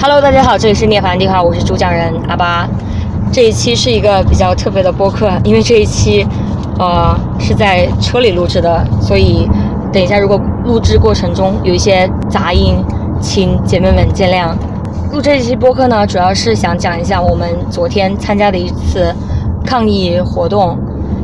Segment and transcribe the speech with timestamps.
[0.00, 2.68] Hello，大家好，这里是涅槃地话，我是主讲人阿巴。
[3.32, 6.26] 这一期是一个比较特别的播客，因为这一期，
[6.80, 9.48] 呃，是在车里录制的，所以
[9.92, 12.74] 等一下如果录制过程中有一些杂音，
[13.20, 14.52] 请姐妹们见谅。
[15.12, 19.14] 录这一期播客呢，主要是想讲一下我们昨天参加的一次
[19.64, 20.76] 抗议活动，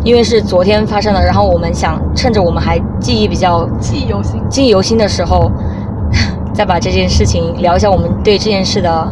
[0.04, 5.50] 因为是昨天发生的，然后我们想趁着我们还记忆比较记忆犹新，记忆犹新的时候。
[6.54, 9.08] 再把这件事情聊一下，我们对这件事的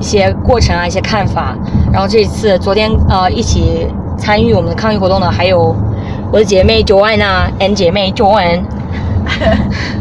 [0.00, 1.54] 一些过程啊，一些看法。
[1.92, 5.76] 然后这一次，昨天呃一起参与我们的抗议活动的，还有
[6.32, 8.62] 我的姐妹 Joanna and 姐妹 Joan。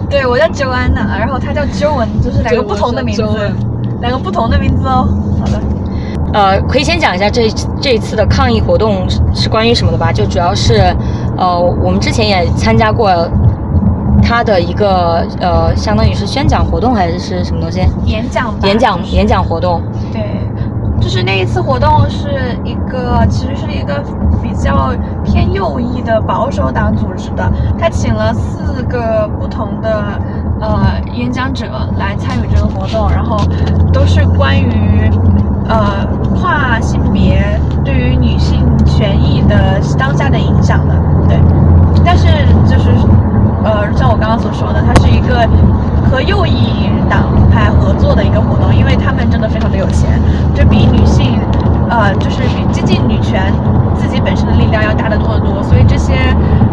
[0.09, 3.23] 对，我叫 Joanna，然后她叫 Joan，就是两个不同的名字，
[3.99, 5.05] 两个不同的名字哦。
[5.41, 5.61] 好的。
[6.35, 7.49] 呃，可以先讲一下这
[7.81, 10.11] 这一次的抗议活动是关于什么的吧？
[10.11, 10.93] 就主要是
[11.37, 13.09] 呃，我们之前也参加过。
[14.27, 17.85] 他的一个呃，相当于是宣讲活动还是是什么东西？
[18.05, 18.51] 演讲。
[18.63, 19.79] 演讲演讲活动。
[20.11, 20.23] 对，
[20.99, 24.01] 就是那一次活动是一个，其实是一个
[24.41, 24.91] 比较
[25.23, 30.19] 偏右翼的保守党组织的，他请了四个不同的
[30.59, 31.67] 呃演讲者
[31.99, 33.37] 来参与这个活动，然后
[33.93, 35.07] 都是关于
[35.67, 40.95] 呃跨性别对于女性权益的当下的影响的，
[41.27, 41.37] 对，
[42.03, 42.27] 但是
[42.65, 42.89] 就是。
[43.65, 45.41] 呃，像我刚刚所说的，它是一个
[46.07, 50.21] 和右翼党派合作的一个活动，因为他们真的非常的有钱，
[50.53, 51.39] 就比女性，
[51.89, 53.51] 呃，就是比激进女权
[53.95, 56.13] 自己本身的力量要大得多得多，所以这些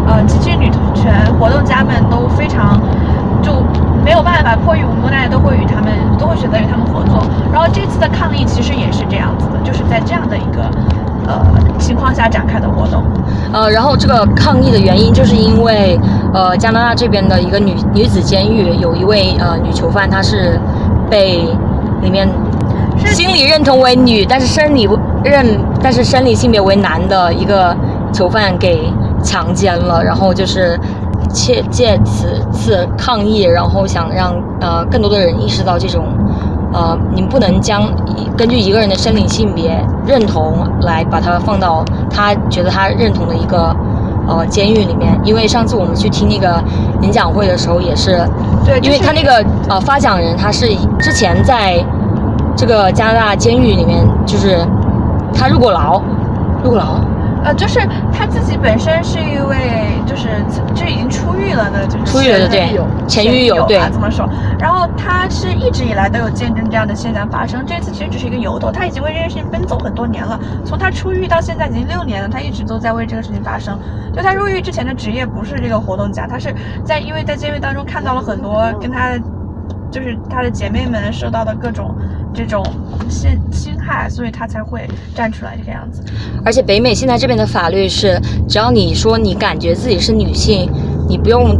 [0.05, 2.79] 呃激进女权活动家们都非常
[3.41, 3.65] 就
[4.03, 7.23] 没有办法，迫于无奈都会与他们都会选择与他们合作。
[7.51, 10.69] 然后这次的抗议其实也是这样子的，就是在这样的一个。
[11.25, 11.41] 呃，
[11.79, 13.01] 情况下展开的活动，
[13.53, 15.97] 呃，然后这个抗议的原因就是因为，
[16.33, 20.59] 呃，加拿大这边的一个女女子监狱有一位呃女囚犯，她是
[21.09, 21.47] 被
[22.01, 22.27] 里面
[23.05, 24.85] 心理认同为女，但是生理
[25.23, 25.45] 认
[25.81, 27.73] 但是生理性别为男的一个
[28.11, 28.91] 囚犯给
[29.23, 30.77] 强奸了，然后就是
[31.33, 36.05] 借借此次抗议，然后想让呃更多的人意识到这种。
[36.75, 37.83] 呃，你们不能将
[38.35, 43.71] 根据一个人的生理性别认同来把他放到他觉得他认同的一个
[44.27, 46.59] 呃监狱里面，因为上次我们去听那个
[47.01, 48.27] 演讲会的时候也是，
[48.65, 50.65] 对，因为他那个呃发讲人他是
[50.97, 51.77] 之前在
[52.57, 54.57] 这个加拿大监狱里面，就是
[55.31, 56.01] 他入过牢，
[56.63, 56.95] 入过牢。
[57.43, 57.79] 呃，就是
[58.11, 59.57] 他自己本身是一位，
[60.05, 60.29] 就是
[60.73, 64.27] 就已经出狱了的，就是出狱了的对，前狱友对，这么说。
[64.57, 70.39] 然后他是一直以来都有见证这样的现象发生，这次其实只是一个由头，他已经为这件事情奔走很多年了。
[70.63, 73.77] 从他出狱到现在已经六年了，他一直都在为这个事情发生。
[74.15, 76.55] 就他入狱之前的职业不是这个活动家，他是
[76.85, 79.11] 在因为在监狱当中看到了很多跟他。
[79.93, 81.95] 就是她的姐妹们受到的各种
[82.33, 82.65] 这种
[83.07, 86.01] 侵侵害，所以她才会站出来这个样子。
[86.43, 90.67] 而且北美现在这边的法律是，只要你说你感觉自己是女性，
[91.07, 91.55] 你不用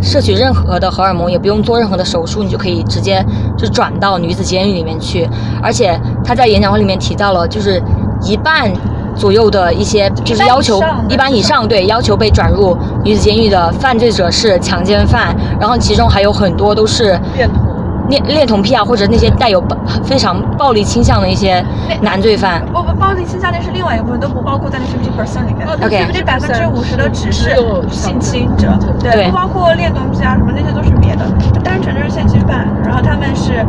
[0.00, 3.24] 摄取任何的荷尔蒙，也不用做任何的手术，你就可以直接
[3.58, 5.28] 就转到女子监狱里面去。
[5.60, 7.82] 而且她在演讲会里面提到了，就是
[8.22, 8.72] 一半。
[9.16, 19.62] 左右的一些就是要求一般以上对要求被转入女子监狱的犯罪者是强奸犯，然后其中还有很多都是恋童、恋恋童癖啊，或者那些带有
[20.04, 21.64] 非常暴力倾向的一些
[22.02, 22.64] 男罪犯。
[22.66, 25.66] 不不，暴力倾向那是另外一个部分，都不包括在那 fifty percent 里面。
[25.66, 27.56] OK，这百分之五十的只是
[27.90, 31.24] 性侵者，对，不包括恋童癖啊什么那些都是别的，
[31.62, 32.66] 单纯就是性侵犯。
[32.84, 33.64] 然后他们是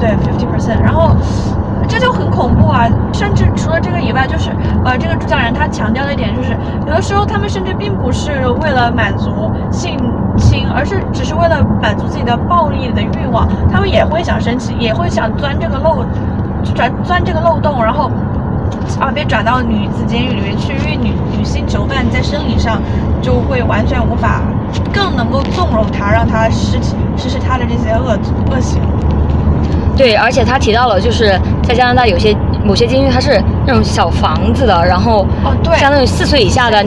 [0.00, 1.14] 对 fifty percent，然后。
[1.86, 2.86] 这就很恐怖啊！
[3.12, 4.50] 甚至除了这个以外，就是
[4.84, 6.56] 呃，这个主讲人他强调的一点就是，
[6.86, 9.96] 有的时候他们甚至并不是为了满足性
[10.36, 16.04] 侵，而是只是为了满足自己的暴力的欲望，他们也会想生气，也会想钻这个漏，
[16.74, 18.10] 转钻这个漏洞，然后
[19.00, 22.80] 啊，被转到女子监狱里面去，因为女女性囚犯在生理上
[23.22, 24.42] 就会完全无法
[24.92, 26.78] 更能够纵容他，让他实
[27.16, 28.18] 实施他的这些恶
[28.50, 28.80] 恶行。
[29.98, 32.34] 对，而且他提到了，就是在加拿大有些
[32.64, 36.86] 某些监狱，它是那种小房子的，然后哦，对，相当于四岁以下的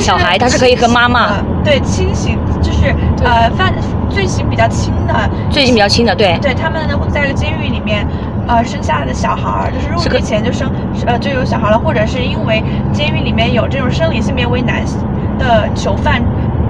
[0.00, 1.28] 小孩，他是可以和妈妈
[1.62, 3.72] 对轻刑，就是呃犯
[4.08, 5.14] 罪行比较轻的，
[5.50, 6.80] 罪行比较轻的，对，对他们
[7.10, 8.06] 在这个监狱里面
[8.46, 10.70] 呃生下来的小孩，就是入狱前就生
[11.06, 14.82] 呃就有小孩了，或者是因为监狱里面有这种生理性别为男
[15.38, 16.22] 的囚犯。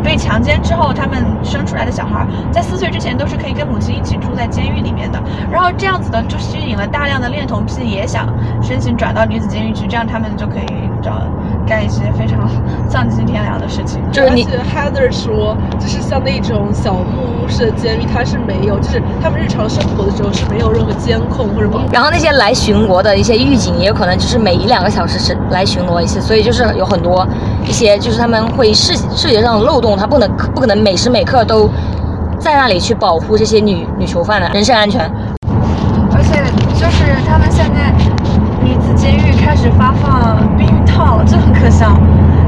[0.02, 5.22] 被强奸之后，他们生出来的小孩在四岁之前都是可以跟母亲一起住在监狱里面的。
[5.50, 8.26] 然后这样子的就吸引了大量的恋童癖，也想
[8.62, 10.66] 申请转到女子监狱去，这样他们就可以
[11.02, 11.22] 找
[11.68, 12.48] 干一些非常
[12.88, 14.00] 丧尽天良的事情。
[14.10, 21.84] 就是你 Heather 说，就是像那种小木屋式的监狱，它是没有，就是他们日常生活的时候是没有任何监控或者保护。
[21.92, 27.26] 然后那些来巡逻的一些狱警，也有可能就是每一两个小时是来巡逻一次，所以就是有很多
[27.66, 31.68] 一些就是他们会视视觉上的漏洞，他不能不可能每时每刻都
[32.38, 35.02] 在那里去保护这些女女囚犯的人身安全。
[36.10, 36.42] 而且
[36.74, 37.92] 就是他们现在
[39.08, 41.96] 监狱开始发放避孕套，这很可笑。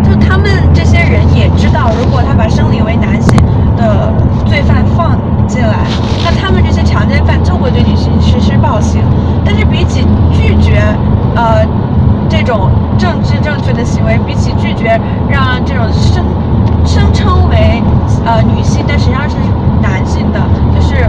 [0.05, 3.43] 就他们这些人也知道，如果他把生理为男性
[3.79, 4.13] 的
[4.45, 5.17] 罪犯放
[5.49, 5.79] 进来，
[6.23, 9.01] 那他们这些强奸犯就会对女性实施暴行。
[9.43, 10.83] 但是比起拒绝，
[11.35, 11.65] 呃，
[12.29, 12.69] 这种
[12.99, 16.23] 政治正确的行为，比起拒绝让这种声
[16.85, 17.83] 声称为
[18.27, 19.37] 呃女性，但实际上是
[19.81, 20.39] 男性的，
[20.75, 21.09] 就是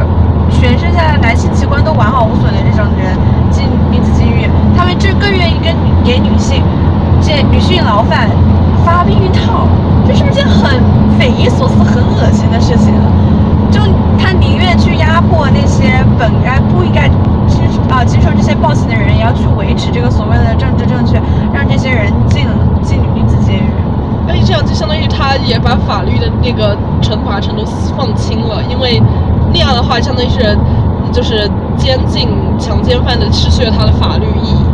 [0.50, 3.18] 全身下的男性器官都完好无损的这种人
[3.52, 3.68] 进，
[4.82, 6.64] 他们就更愿意跟女给女性
[7.22, 8.28] 这女性劳犯
[8.84, 9.68] 发避孕套，
[10.08, 10.82] 这是不是件很
[11.20, 12.92] 匪夷所思、很恶心的事情？
[13.70, 13.80] 就
[14.18, 17.08] 他宁愿去压迫那些本该不应该
[17.48, 17.62] 接
[17.92, 21.22] 啊接受这些暴行的人，也要去维持这个所谓的政治正确，
[21.54, 22.48] 让这些人进
[22.82, 23.70] 进女子监狱。
[24.28, 27.64] 而且这样就相当于他也把法律的那个惩罚程度
[27.96, 29.00] 放轻了，因为
[29.54, 30.58] 那样的话，相当于是
[31.12, 31.48] 就是
[31.78, 34.66] 监禁强奸犯的失去了他的法律意义。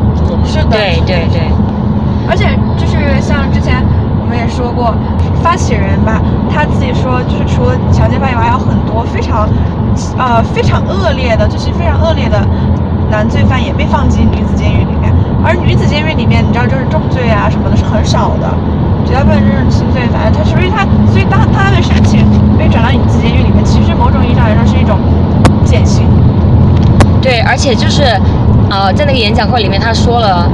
[0.45, 1.51] 是的，对对对，
[2.29, 2.47] 而且
[2.77, 3.83] 就是像之前
[4.19, 4.93] 我们也说过，
[5.43, 9.47] 发起人吧，他自己说，就是除了强奸犯以外，还有很多非常，
[10.17, 12.39] 呃，非常恶劣的，就是非常恶劣的
[13.11, 15.11] 男罪犯也被放进女子监狱里面。
[15.43, 18.49] 而女子监狱里面，你知道，就是重罪啊什么的是很少的，
[19.05, 20.33] 绝大部分就是轻罪反正。
[20.33, 22.25] 他所以他所以当他的申请
[22.57, 24.97] 被转到女子监狱里面，其实某种意义上来说是一种
[25.63, 26.07] 减刑。
[27.21, 28.03] 对，而且就是，
[28.69, 30.47] 呃，在那个演讲会里面，他说了，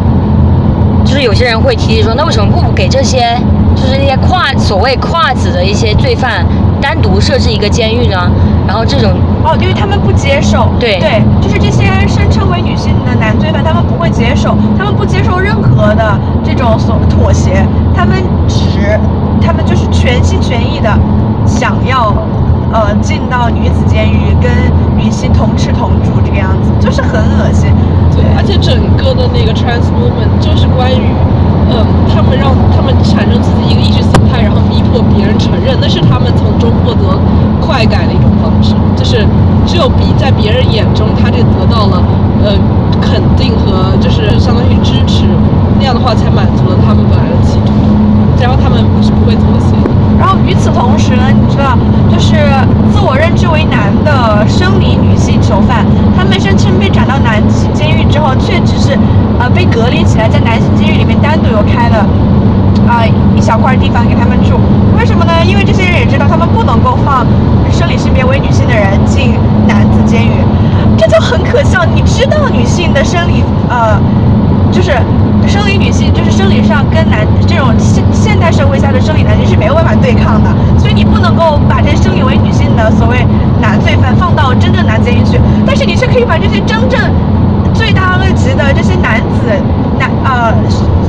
[1.04, 3.36] 就是有些人会提议说，那为什么不给这些，
[3.76, 6.46] 就是那些跨所谓跨子的一些罪犯
[6.80, 8.30] 单独设置一个监狱呢？
[8.68, 9.12] 然后这种
[9.44, 11.00] 哦，因为他们不接受，对。
[11.00, 18.98] 对，就是这些声称为女性的男罪犯，他们不会接受，他们不接受任何的这种所妥协，他们只，
[19.42, 20.90] 他们就是全心全意的
[21.46, 22.14] 想要，
[22.74, 24.50] 呃，进到女子监狱跟
[24.98, 27.70] 女性同吃同住这个样子，就是很恶心。
[28.16, 31.06] 对，而且整个的那个 trans movement 就是关于，
[31.70, 37.14] 嗯，他们让他们产生自己一个意识形态，然后逼迫别人承认，那是他们从中获得
[37.62, 38.74] 快感的一种方式。
[38.98, 39.22] 就是
[39.66, 42.02] 只有比在别人眼中，他这得到了
[42.42, 42.58] 呃
[43.00, 45.30] 肯定和就是相当于支持，
[45.78, 47.72] 那样的话才满足了他们本来的企图，
[48.42, 49.93] 然后他们不是不会妥协的。
[50.24, 51.78] 然后与此同时呢，你知道，
[52.10, 52.38] 就是
[52.94, 55.86] 自我认知为男的生理女性囚犯，
[56.16, 58.98] 他们声称被转到男性监狱之后，却只是
[59.38, 62.08] 呃被隔离起来，在男性监狱里面单独有开了
[62.88, 63.04] 啊、
[63.36, 64.56] 一小块地方给他们住。
[64.98, 65.34] 为什么呢？
[65.46, 67.28] 因为这些人也知道他们不能够放
[67.70, 69.36] 生理性别为女性的人进
[69.68, 70.32] 男子监狱，
[70.98, 71.84] 这就很可笑。
[71.84, 74.00] 你知道女性的生理呃。
[74.72, 74.92] 就是
[75.46, 76.12] 生理女性，
[76.74, 80.50] 上跟男这种现现代社会下的生理男性是没有办法对抗的，
[80.80, 83.24] 所以你不能够把这生理为女性的所谓
[83.62, 87.00] 男罪犯放到真正男监狱去，但是你却可以把这些真正
[87.76, 89.54] 罪大恶极的这些男子
[90.00, 90.52] 男呃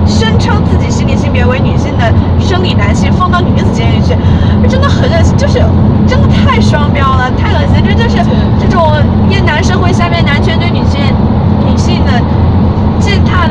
[0.07, 4.15] 声称自己心理性别为女性的生理男性放到女子监狱去，
[4.69, 5.65] 真的很恶心，就是
[6.07, 8.17] 真的太双标了，太恶心，这就是
[8.61, 8.93] 这种
[9.31, 11.01] 厌男社会下面男权对女性
[11.67, 12.13] 女性的。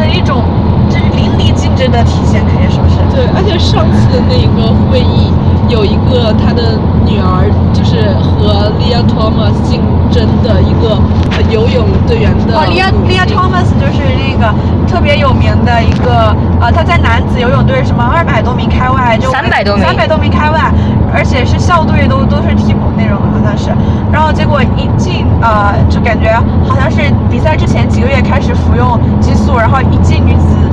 [0.03, 0.43] 的一种，
[0.89, 2.99] 就是淋漓尽致的体现，可以说是。
[3.15, 5.31] 对，而且上次的那个会议，
[5.69, 10.97] 有一个他的女儿，就是和 Leah Thomas 竞争的一个
[11.31, 14.53] 呃游泳队员的哦，Leah 母亲 Leah Thomas 就是那个
[14.87, 20.71] 特别有名的一个，呃，他在男子游泳队什么二百多名开外，就300多名三百多名开外，
[21.13, 23.71] 而且是校队都都是替补那种，好像是。
[24.11, 26.29] 然后结果一进，呃，就感觉
[26.67, 26.99] 好像是
[27.31, 30.53] 比赛之前几个月开始服用激素，然后一进女子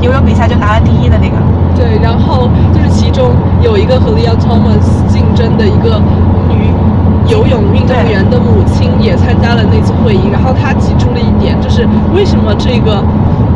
[0.00, 1.36] 游泳比赛就拿了第一的那个。
[1.74, 3.30] 对，然后就是其中
[3.62, 6.00] 有一个和 Leah Thomas 竞争的一个
[6.48, 6.72] 女
[7.28, 13.02] 游泳运动员的母亲也参加了那次会议，然后她提出了一点，就是为什么这个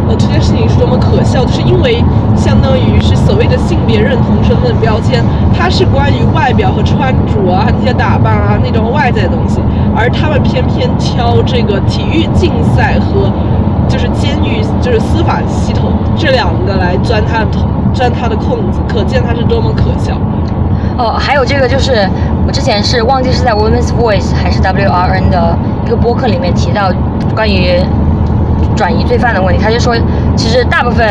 [0.09, 2.05] 呃这件事情是多么可笑，就是因为
[2.37, 9.59] 相当于是所谓的性别认同身份标签，它是关于外表和穿着啊那些打扮啊那种外在的东西，
[9.97, 13.33] 而他们偏偏挑这个体育竞赛和
[13.93, 20.17] 就是监狱就是司法系统这两个来钻他的头钻他的空子，可见他是多么可笑。
[20.97, 22.09] 哦，还有这个就是
[22.47, 26.91] 我之前是忘记是在 Women's Voice 还是 WRN 的一个播客里面提到
[27.35, 27.79] 关于
[28.75, 29.95] 转移罪犯的问题，他就说，
[30.37, 31.07] 其实大部分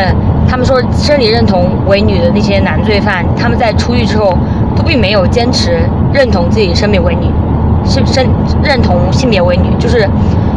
[0.48, 4.36] 他们说生理认同为女的那些男罪犯，他们在出狱之后
[4.74, 5.78] 都并没有坚持
[6.12, 7.30] 认同自己生别为女，
[7.84, 8.26] 是生
[8.60, 10.08] 认同性别为女，就是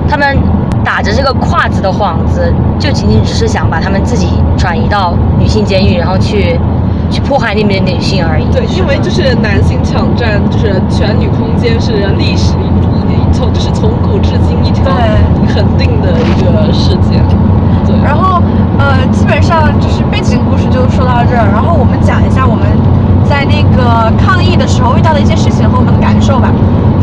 [0.07, 0.37] 他们
[0.83, 6.59] 打着这个胯子的幌子，就仅仅只是想把他们自己转移到女性监狱，然后去
[7.09, 8.45] 去迫害那边的女性而已。
[8.51, 12.53] 对，因为就是男性抢占就是全女空间是历史
[13.33, 17.21] 从就是从古至今一条对肯定的一个事件。
[17.85, 18.41] 对，然后
[18.79, 22.63] 呃，基本上就是背景故事就说到这儿，然后我们讲一下我们
[23.27, 26.49] 在那个抗议的时候遇到的一些事情和我们的感受吧。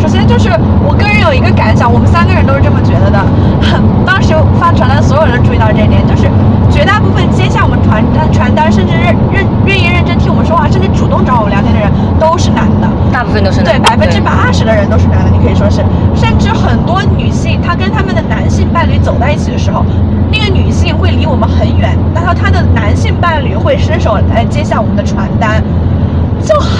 [0.00, 0.50] 首先就是
[0.82, 3.18] 我个人有一个感想，我们三个人都是这么觉得的。
[4.04, 6.26] 当时发传单，所有人注意到这一点，就是
[6.70, 12.88] 绝大部分接下我们传单传单，甚至认认愿意认真听我们说话，甚至主动找我们聊天的人，都是男的。
[13.12, 15.84] 大部分都是对，男的百分之八十的人都是男的，你可以说是，
[16.16, 19.84] 甚至很多女性，她跟她们的男性伴侣走在一起的时候，
[20.32, 26.01] 那个女性会离我们很远，然后她的男性伴侣会伸手来接下我们的传单，就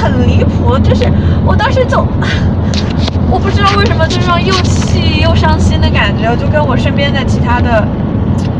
[0.02, 0.78] 很离谱。
[0.78, 1.04] 就是
[1.46, 2.04] 我当时就，
[3.30, 7.86] 我不知道为什么，就是又气又伤心的感觉，就跟我身边的其他的，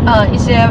[0.06, 0.68] 呃，一些。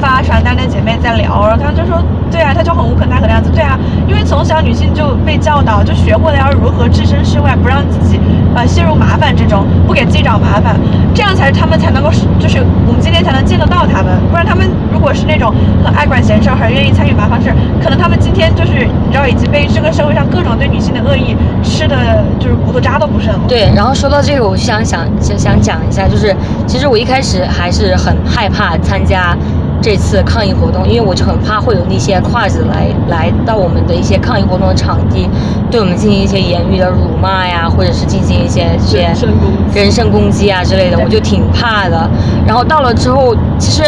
[0.00, 8.20] 发传单的姐妹在聊，然后她就说，对啊，她就很无可奈何的样子，对啊，因为从小女性就被教导，就学会了要如何置身事外，不让自己
[8.54, 10.76] 呃陷入麻烦之中，不给自己找麻烦，
[11.14, 15.52] 这样才是她们才能够，就是我们今天才能见得到她们，不然她们如果是那种
[15.84, 21.96] 很爱管闲事儿，很愿意参与麻烦事，可能她们今天就是你知道，已经被这个社会上各种对女性的恶意吃的
[22.38, 23.40] 就是骨头渣都不剩了。
[23.48, 26.34] 对，然后说到这个，我就想想想想讲一下，就是
[26.66, 29.36] 其实我一开始还是很害怕参加
[29.82, 35.28] 这次抗议活动，因为我就很怕会有那些跨子来来到我们的一些抗议活动的场地，
[35.70, 42.08] 对我们进行一些言语的辱骂呀，或者是进行一些这些人身攻击人身攻击啊之类的，我就挺怕的。
[42.46, 43.82] 然后到了之后，其实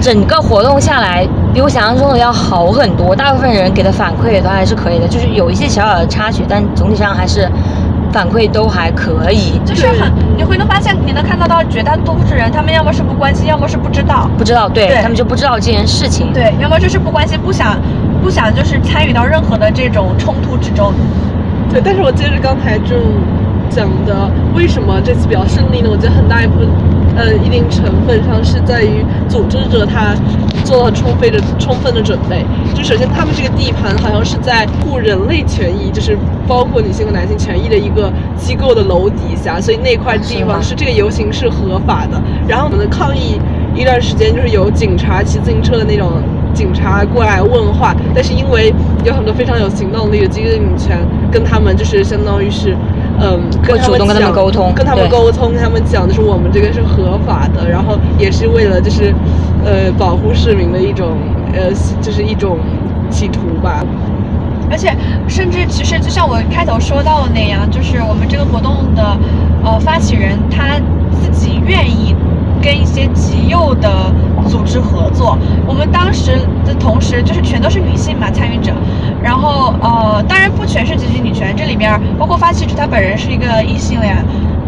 [0.00, 3.16] 整个活动下来，比我想象中的要好很多。
[3.16, 7.48] 大部分人给的反馈也都还是可以的，就是有一些小小的插曲，但总体上还是
[8.12, 9.60] 反馈都还可以。
[9.64, 14.28] 就是很，你回头发现，你能看到到绝大多数人，他们要么是不关心，要么是不知道。
[14.36, 16.32] 不知道，对对他们就不知道这件事情。
[16.32, 17.76] 对，要么就是不关心，不想
[18.22, 20.92] 不想就是参与到任何的这种冲突之中。
[21.70, 22.96] 对，但是我接着刚才就
[23.68, 25.88] 讲的，为什么这次比较顺利呢？
[25.90, 26.68] 我觉得很大一部分，
[27.16, 30.14] 呃，一定成分上是在于组织者他
[30.64, 32.44] 做了充分的充分的准备。
[32.74, 42.20] 就首先他们这个地盘好像是在护人类权益，就是包括女性和男性权益的一个机构的楼底下，所以那块地方是这个游行是合法的。
[42.46, 43.40] 然后我们的抗议
[43.74, 46.12] 一段时间就是有警察骑自行车的那种
[46.54, 48.72] 警察过来问话，但是因为
[49.04, 50.98] 有很多非常有行动力的女权，
[51.30, 52.76] 跟他们就是相当于是，
[53.20, 59.14] 嗯，跟他们会主动跟他们讲沟通跟他们沟通，跟他们讲就是我们这个是合法的，然后也是为了就是，
[59.64, 61.16] 呃，保护市民的一种
[61.52, 62.58] 呃，就是一种
[63.10, 63.84] 企图吧。
[64.70, 64.94] 而且，
[65.26, 69.02] 甚至其实就像我开头说到的那样，就是我们这个活动的
[69.64, 70.76] 呃发起人他
[71.22, 72.14] 自己愿意
[72.68, 74.12] 跟一些极右的
[74.46, 75.38] 组织合作。
[75.66, 76.32] 我们当时
[76.66, 78.70] 的同时就是全都是女性嘛参与者，
[79.22, 84.14] 然后呃当然不全是极极女权，这里边包括发起者他本人是一个异性恋。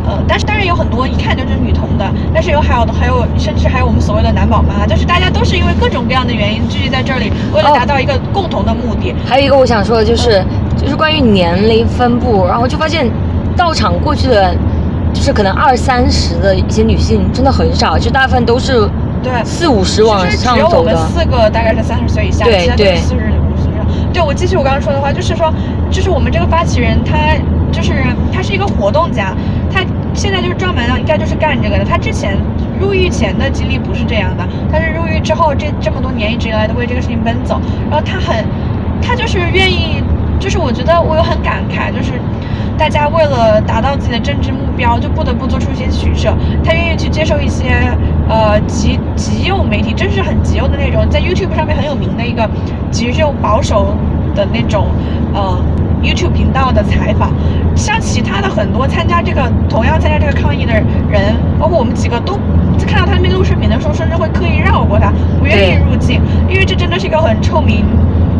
[0.07, 9.14] 呃，但是当然有很多一看就是女同的，但是有还有的还有甚至还有我们所谓的男宝妈，就是大家都是因为各种各样的原因聚集在这里，为了哦达到一个共同的目的。
[9.26, 10.42] 还有一个我想说的就是，
[10.75, 13.07] 就是关于年龄分布，然后就发现
[13.54, 14.57] 到场过去的，
[15.12, 18.88] 就是可能二三十的一些女性真的很少，就大部分都是
[19.23, 21.09] 对，四五十往其实只有我们上走的。
[21.09, 23.31] 四个大概是三十岁以下，对对四十五十。
[24.12, 25.52] 对，我继续我刚刚说的话，就是说，
[25.90, 27.17] 就是我们这个发起人他
[27.71, 27.93] 就是
[28.33, 29.35] 他是一个活动家，
[29.73, 31.85] 他现在就是专门应该就是干这个的。
[31.85, 32.37] 他之前
[32.81, 38.45] 入狱前的经历不是这样的，他是入狱之后这这么多年一直以来都为这个事情奔走，然后他很
[39.00, 40.02] 他就是愿意，
[40.40, 42.12] 就是我觉得我有很感慨，就是
[42.78, 46.35] 大家为了达到自己的政治目标，就不得不做出一些取舍。
[46.64, 47.75] 他愿意去接受一些
[48.28, 52.49] 呃极极右媒体，真是很极右的那种，在 YouTube 上面很有名的一个
[52.90, 53.95] 极右保守
[54.35, 54.87] 的那种
[55.35, 55.59] 呃
[56.02, 57.33] YouTube 频道的采访。
[57.76, 60.73] 像其他的很多参加这个同样参加这个抗议的
[61.11, 62.38] 人，包括我们几个都。
[62.87, 67.85] 看到他那边录视频的时候，甚至会刻意绕过他，不愿意入境，因为这真的是一个很臭名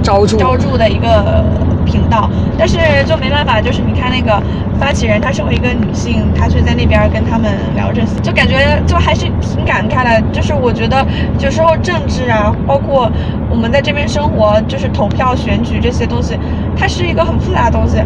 [0.03, 1.45] 昭著昭著的一个
[1.85, 4.43] 频道，但是就没办法，就是你看那个
[4.79, 8.57] 发起人，她身为一个女性，她却在那边跟他们聊这些，就感觉
[8.87, 10.23] 就还是挺感慨的。
[10.33, 11.05] 就是我觉得
[11.39, 13.11] 有时候政治啊，包括
[13.51, 16.39] 我们在这边生活，就是投票、选举这些东西，
[16.77, 17.99] 它是一个很复杂的东西。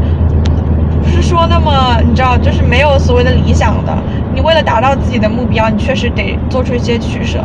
[1.04, 3.96] 不是说那么你知道，就是没有所谓的理想的。
[4.34, 7.44] 你为了达到自己的目标，你确实得做出一些取舍。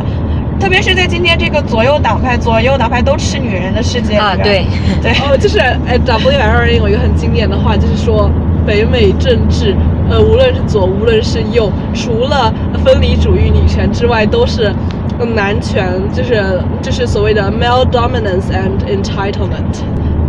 [0.60, 4.66] 特别是在今天这个左右党派、左右党派都吃女人的世界里啊，对，
[5.02, 6.62] 对， 哦，就是哎，W.L.
[6.62, 8.30] 人有一个很经典的话，就是说
[8.68, 9.74] 北美政治，
[10.10, 14.74] 呃，无论是左，无论是右，除了分离主义、女权之外，都是
[15.18, 16.44] 呃男权，就是
[16.82, 19.80] 就是所谓的 male dominance and entitlement。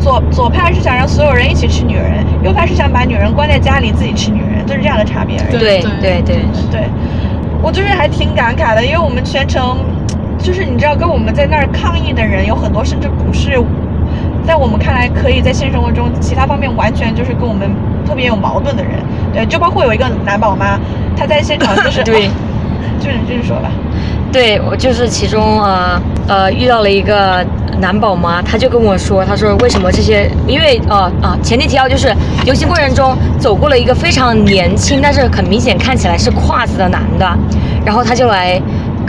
[0.01, 5.51] 左左派是想让所有人一起吃女人，右派是想把女人关在家里自己吃女人，就是这样的差别而已。
[5.53, 6.37] 对对对
[6.71, 6.89] 对，
[7.63, 9.79] 我就是还挺感慨的，因为我们全程，
[10.39, 13.63] 就是你知道，跟我们在那儿抗议的人有很多，甚至不是
[14.47, 17.71] 在我们看来可以在现实生活中其他方面完全就是跟我们
[18.07, 18.93] 特别有矛盾的人。
[19.33, 20.81] 对，就包括有一个男宝妈，
[21.15, 22.31] 他在现场就是 对哦
[22.99, 23.71] 就是你这么说吧。
[24.33, 27.45] 对我就是其中呃呃遇到了一个
[27.81, 32.15] 男宝妈，他就跟我说，他说为什么这些，因为呃啊前提提到就是
[32.47, 37.27] 游行过程中走过了一个非常年轻，但是很明显看起来是胯子的男的，
[37.85, 38.61] 然后他就来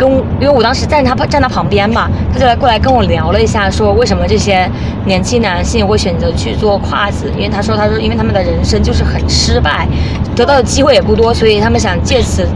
[0.01, 4.67] 跟，因为我当时站他站他旁边嘛，他就来过来跟我聊了一下，说为什么这些
[5.05, 9.87] 年轻男性会选择去做跨子，因为他说他说因为他们的人生就是很失败，
[10.35, 12.47] 得到的机会也不多，所以他们想借此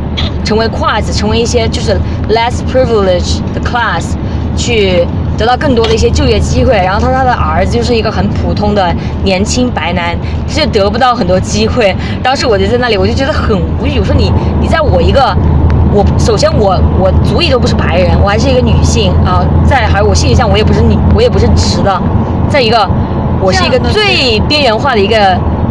[0.44, 1.96] 成为跨子，成为一些就是
[2.32, 4.16] less privileged 的 class，
[4.58, 5.06] 去
[5.38, 6.74] 得到更多的一些就业机会。
[6.74, 8.92] 然后他说他的儿子就是一个很普通的
[9.24, 11.96] 年轻白男，他就得不到很多机会。
[12.24, 14.00] 当时我就在那里，我就觉得很无语。
[14.00, 15.38] 我说你你在我一个。
[15.96, 22.02] 我首先我我足以都不是白人，我还是一个女性啊、再还有我性取向我也不是女，我也不是直的。
[22.50, 22.86] 再一个，
[23.42, 25.16] 我是一个最边缘化的一个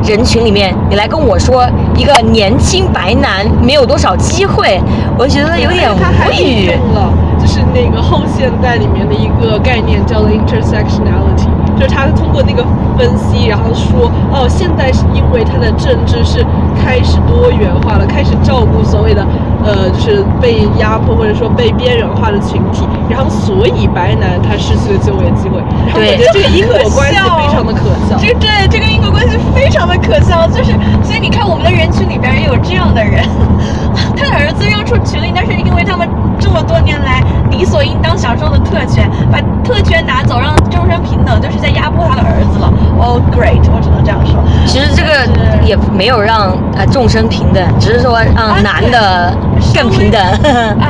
[0.02, 4.80] 人群里面，你来跟我说一个年轻白男没有多少机会，
[5.18, 6.72] 我觉得有点无语。
[6.72, 12.64] 用了就是那个后现代里面的一个概念叫做 intersectionality，就是他通过那个
[12.96, 16.42] 分析，然后说哦，现在是因为他的政治是
[16.82, 19.22] 开始多元化了，开始照顾所谓的
[19.64, 25.58] 呃就是被压迫或者说被边缘化的群体，然后所以白男他失去了就业机会。
[25.86, 28.16] 然后我对觉得这个因果关系非常的可笑。
[28.20, 30.72] 这个对这个因果关系非常的可笑，就是
[31.02, 33.24] 所以你看我们的人群里边也有这样的人，
[34.16, 42.72] 他的儿子让出群里，但是因为他们这么多年来理所应当享受的特权，把特权拿走，让众生平等，就是在压迫他的儿子了。
[42.96, 44.42] Oh、great，我只能这样说。
[44.66, 45.26] 其实这个
[45.64, 49.36] 也没有让呃众生平等，只是说让男的
[49.74, 50.20] 更平等。
[50.80, 50.86] 哎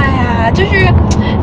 [0.46, 0.86] 呀，就是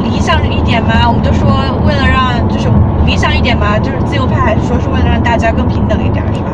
[0.04, 1.50] 理想一点嘛，我们就说
[1.86, 2.70] 为了让就是
[3.06, 6.50] 理想一点嘛，就是自由派还是说是为了让大家更平等一点，是吧？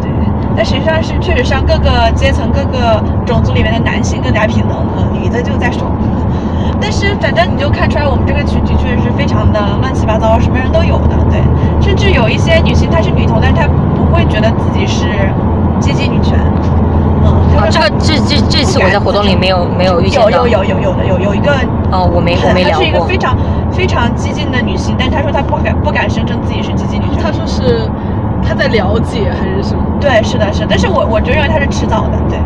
[0.00, 0.10] 对。
[0.56, 5.90] 但实际上是确实上各个阶层、各个种族里面的男性更加平等，嗯，女的就在说。
[6.80, 11.38] 但是反正你就看出来，我们这个群体确实是非常的乱七八糟，什么人都有的，对。
[11.80, 15.06] 甚至有一些女性她是女同，但是她不会觉得自己是
[15.78, 16.38] 积极女权，
[17.22, 20.30] 啊，说这个这这这次我在活动里没有没有遇见到。
[20.30, 21.52] 有有有有有的有有一个
[21.90, 23.18] 哦，我没我没聊过她是一个非。
[23.18, 23.36] 常
[23.70, 27.16] 非常激进的女性，但她说她不敢不敢声称自己是激进女性。
[27.22, 27.88] 她说是
[28.42, 29.82] 她在了解还是什么？
[30.00, 32.38] 对，是的，是的，但是我我就认为她是迟早的，对，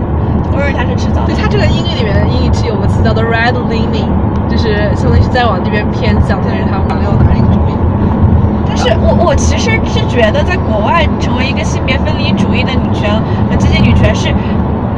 [0.53, 1.35] 我认为她是迟早的对。
[1.35, 4.07] 她这个英语里面的英语是有个词叫做 red leaning，
[4.49, 7.75] 就是相当于是在往这边偏向，但是她没有哪里主意。
[8.69, 13.11] 但是我我其实是觉得，在国外成为一个性别分离主义的女权
[13.51, 14.29] 和激进女权是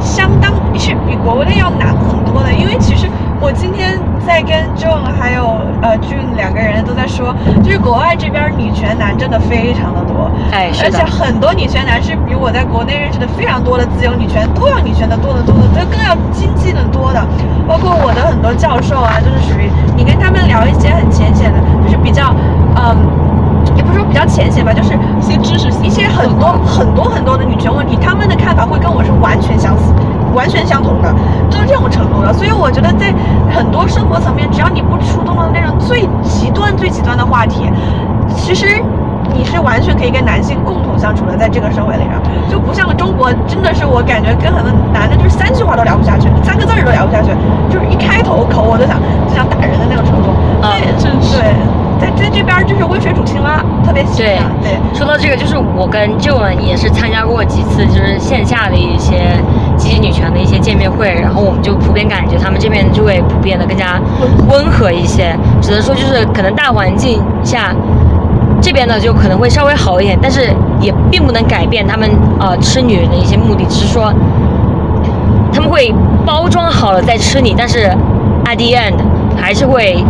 [0.06, 3.08] 相当是比国内要难很多的，因为其实
[3.40, 11.02] 我今天在跟 John 还有呃俊两个人都在说，就是国外这边女权男真的非常的多，哎，而且。
[11.16, 17.18] 很多女权男是比我在国内认识的非常多的自由女权都要女权的多得多的，都更要经济的多的。
[17.66, 22.34] 包括我的很多教授啊，就是属于你跟他们聊一些很浅显的，就是比较
[22.76, 22.94] 嗯，
[23.76, 29.92] 也不是说比较浅显吧，就是一些知识性一些很多很多很多的女权问题，他们的看法会跟我是完全相似。
[30.34, 31.08] 完全相同的，
[31.48, 33.10] 就是这种程度的，所以我觉得在
[33.48, 37.70] 很多生活层面，只要你不触动到那种最极端、最极端的话题，
[38.36, 38.66] 其实
[39.32, 42.12] 你是完全可以跟男性共同相处的，在这个社会里边，
[42.50, 47.32] 就不像中国，真的是我感觉跟很多男的就是三句话都聊不下去，三个字儿都聊不下去，
[47.72, 50.28] 就是一开头口我都想就想打人的那种程度。
[50.60, 51.48] 啊对真是对，
[52.00, 54.44] 在在这边就是温水煮青蛙，特别喜对欢。
[54.62, 59.36] 对对，说到这个，就是我跟 Joan 也是参加过几次，就是线下的一些
[59.76, 64.00] 积极女权的一些见面会，然后我们就普遍感觉他们这边就会普遍的更加
[64.48, 67.74] 温和一些，只能说就是可能大环境下。
[68.58, 72.08] 这边呢就可能会稍微好一点，但是也并不能改变他们
[72.40, 74.12] 呃吃女人的一些目的，只是说
[75.52, 77.86] 他们会包装好了再吃你，但是
[78.46, 78.94] at the end
[79.36, 80.02] 还是会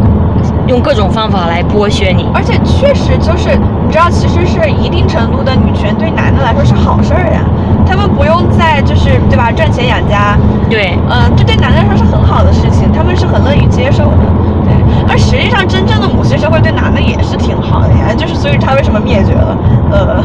[0.67, 2.29] 用各种方法来剥削你。
[2.35, 3.51] 而且确实就是
[3.87, 7.41] 你知道，其实是一定程度的女权对男的来说是好事儿呀，
[7.87, 10.37] 他们不用再就是对吧赚钱养家，
[10.69, 14.25] 对，嗯，这对男的来说是很好的事情，他们是很乐于接受的。
[14.65, 14.75] 对，
[15.09, 19.57] 而实际上，真正的母系社会对男的也是挺好的呀，就是所以他为什么灭绝了？
[19.93, 20.25] 呃。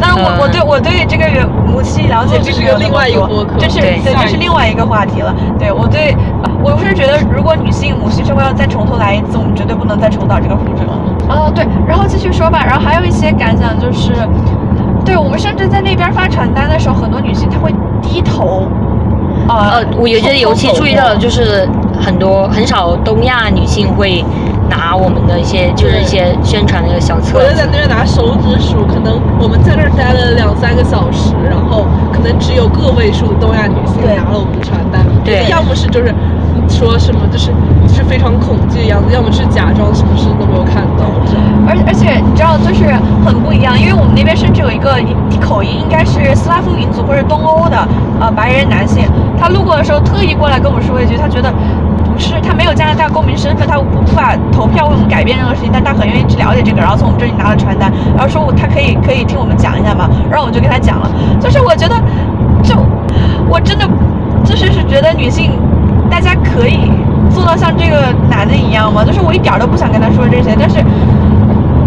[0.00, 1.24] 当然，我我对我对这个
[1.66, 5.34] 母系了解这是个另外一个这是对，这是另外一个话题了。
[5.58, 6.14] 对我对，
[6.62, 10.84] 我是觉得，如果女性母系社会要再重头来一次，我们绝对不能再重蹈这个覆辙。
[11.28, 12.64] 哦，对，然后继续说吧。
[12.64, 14.12] 然后还有一些感想就是，
[15.04, 18.66] 对我们甚至在那边发传单的时候，很多女性她会低头。
[19.48, 21.68] 呃，我觉得尤其注意到的就是
[22.00, 24.24] 很多很少东亚女性会。
[24.68, 36.14] 拿我们的一些就是一些宣传的一个小册子，我就在那边拿手指数，可能我们在那儿待了两三个小时，然后可能只有个位数的东亚女性拿了我们的传单，对，要么是就是
[36.68, 37.52] 说什么就是
[37.86, 41.04] 就是非常恐惧的样子，要么是假装什么事都没有看到，
[41.68, 42.84] 而而且你知道就是
[43.24, 44.96] 很不一样，因为我们那边甚至有一个
[45.40, 47.76] 口音应该是斯拉夫民族或者东欧的
[48.20, 49.04] 呃白人男性，
[49.38, 51.52] 他路过的时候特意过来跟我们说一句，他觉得。
[52.18, 61.94] 是他没有加拿大公民身份，他无法投票为我们改变任何事情，但他很愿意去了解这个，然后从我们这里拿了传单，然后说我他可以可以听我们讲一下吗，然后我就跟他讲了，就是我觉得，
[62.62, 62.74] 就
[63.48, 63.88] 我真的
[64.44, 65.52] 就是是觉得女性，
[66.10, 66.90] 大家可以
[67.30, 69.04] 做到像这个男的一样吗？
[69.04, 70.76] 就是我一点都不想跟他说这些，但是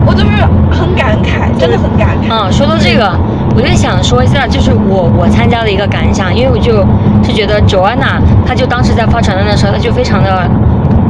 [0.07, 0.31] 我就是
[0.71, 2.31] 很感慨，真的很感慨。
[2.31, 3.11] 嗯，说到这个。
[3.55, 6.85] 我就想说一下，就是我我参加的一个感想，因为我就
[7.23, 10.47] 是觉得 Joanna，她就当时在发传单的时候，她就非常的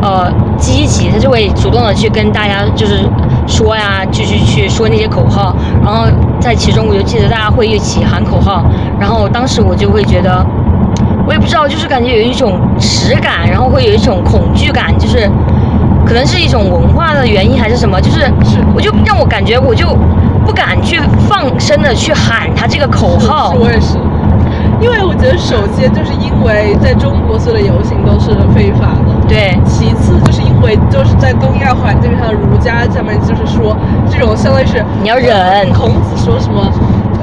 [0.01, 3.03] 呃积极，她就会主动的去跟大家就是
[3.45, 6.05] 说呀，就是去说那些口号，然后
[6.39, 8.63] 在其中我就记得大家会一起喊口号，
[8.97, 10.41] 然后当时我就会觉得，
[11.27, 15.29] 我也不知道，就是感觉有一种耻感，然后会有一种恐惧感，就是
[16.07, 18.31] 可能是一种文化的原因还是什么，就是
[18.73, 19.85] 我就让我感觉我就。
[20.47, 23.97] 不敢去放声的去喊他这个口号，我也是，
[24.79, 29.59] 因为我觉得首先就是因为在中国所有的游行都是非法的，对。
[29.65, 33.75] 其次就是因为就是在东亚环境上，儒家下面就是说
[34.09, 35.69] 这种相当于是你要忍。
[35.73, 36.63] 孔子说什么？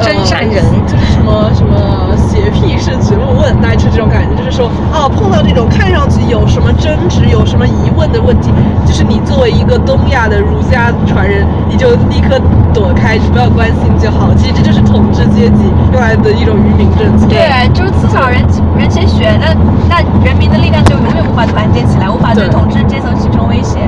[0.01, 8.51] 真善人就是什么什么邪僻是觉悟问，大概是这种感觉，就是说啊，碰到这种看上去有什么争执、有什么疑问的问题，
[8.87, 12.41] 就是你作为一个东亚的儒家传人，你就立刻
[12.73, 14.35] 躲开，不要关心就好。
[14.35, 17.27] 其实这就是统治阶级用来的一种愚民政策。
[17.29, 18.43] 对，就是刺少人
[18.77, 19.55] 人先学，那
[19.89, 23.79] 那人民的力量就永远无法团结起来，无法对统治阶层形成威胁。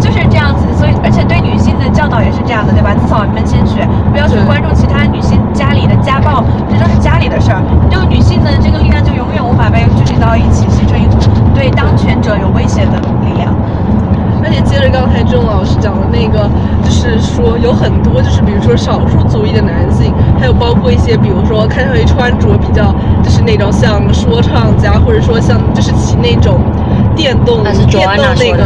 [0.00, 2.94] 就是这样子，所以而且对女性的教导也是这样的，对吧？
[2.94, 7.62] 自扫门前雪，不要去关注其他女性家里的家暴，这都是家里的事儿。
[7.90, 11.16] 就女性的这个力量就永远无法被聚集到一起，形成一股
[11.54, 13.54] 对当权者有威胁的力量。
[14.44, 16.44] 而且接着刚才钟老师讲的那个，
[16.84, 26.60] 就是说有很多，就是比如说少数族裔的男性，还有包括一些，比如说看上去穿着比较，就是那种像说唱家，或者说像就是骑那种
[27.16, 28.64] 电动电动那个，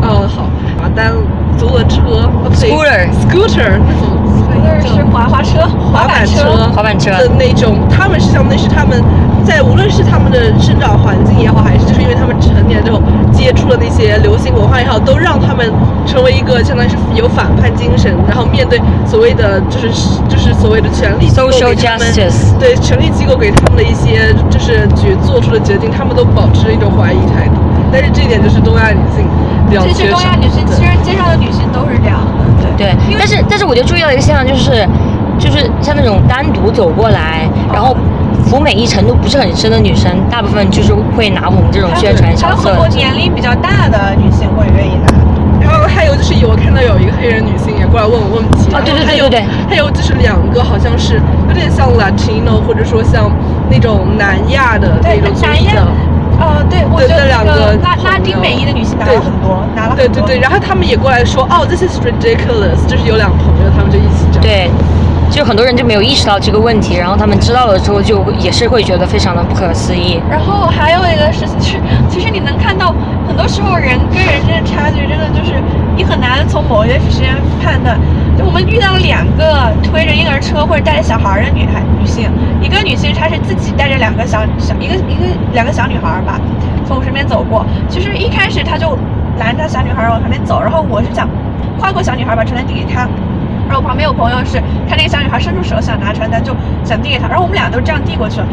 [0.00, 0.48] 呃，好。
[0.88, 1.12] 单
[1.58, 4.19] 租了车，scooter，scooter，那
[4.82, 7.76] 是滑滑车、滑板车、滑板车的那种。
[7.90, 9.02] 他们是相当于是他们
[9.44, 13.00] 在无论是他们的生长环境也好，还是就是因为他们成年之后
[13.32, 15.70] 接触了那些流行文化也好，都让他们
[16.06, 19.88] 成为一个相当于是有反叛精神，然后面对所谓的就是
[20.28, 22.12] 就是所谓的权力机构给他们
[22.58, 27.54] 对权力机构给他们的一些就是决做出的决定，他们都保持一种怀疑态度。
[27.92, 29.26] 但是这一点就是东亚女性。
[29.70, 32.39] 其实东亚女性，其实街上的女性都是这样的，
[32.80, 32.96] 对。
[33.18, 34.88] 但是但是我就注意到一个现象，就是
[35.38, 37.94] 就是像那种单独走过来，然后
[38.46, 42.70] 服美意程度不是很深的女生，大部分就是会拿我们这种宣传小册。
[42.70, 45.12] 还有很多年龄比较大的女性会愿意拿。
[45.60, 48.74] 然后还有就是有看到有一个黑人女性也过来问我问题。
[48.74, 49.44] 啊，对对对对对。
[49.68, 53.30] 还有就是两个好像是有点像 Latino 或者说像
[53.70, 55.86] 那种南亚的那种族裔的。
[56.40, 60.08] 呃，对，我觉得两个拉拉丁美裔的女性拿了很多，拿了很多。
[60.08, 64.40] 对对对，然后他们也过来说，哦，this is ridiculous，就是有两个朋友，他们就一起讲。
[64.40, 64.70] 对，
[65.30, 70.18] 就很多人就没有意识到这个问题，然后他们知道了之后，就也是会觉得非常的不可思议。
[70.30, 71.76] 然后还有一个事情是，
[72.08, 72.94] 其实你能看到，
[73.28, 75.60] 很多时候人跟人之间的差距，真的就是
[75.94, 78.00] 你很难从某一些时间判断。
[78.40, 82.30] 就我们遇到了两个推着婴儿车或者带着小孩的女孩女性，
[82.62, 86.40] 一个女性她是自己带着两个小小一个一个两个小女孩吧，
[86.88, 87.66] 从我身边走过。
[87.86, 88.96] 其实一开始她就
[89.38, 91.28] 拦着小女孩往旁边走，然后我是想
[91.78, 93.00] 跨过小女孩把传单递给她，
[93.68, 94.56] 然后我旁边有朋友是
[94.88, 98.46] 看那个小女孩伸出手想拿传单就想递给她，然后我们俩都这样递过去了，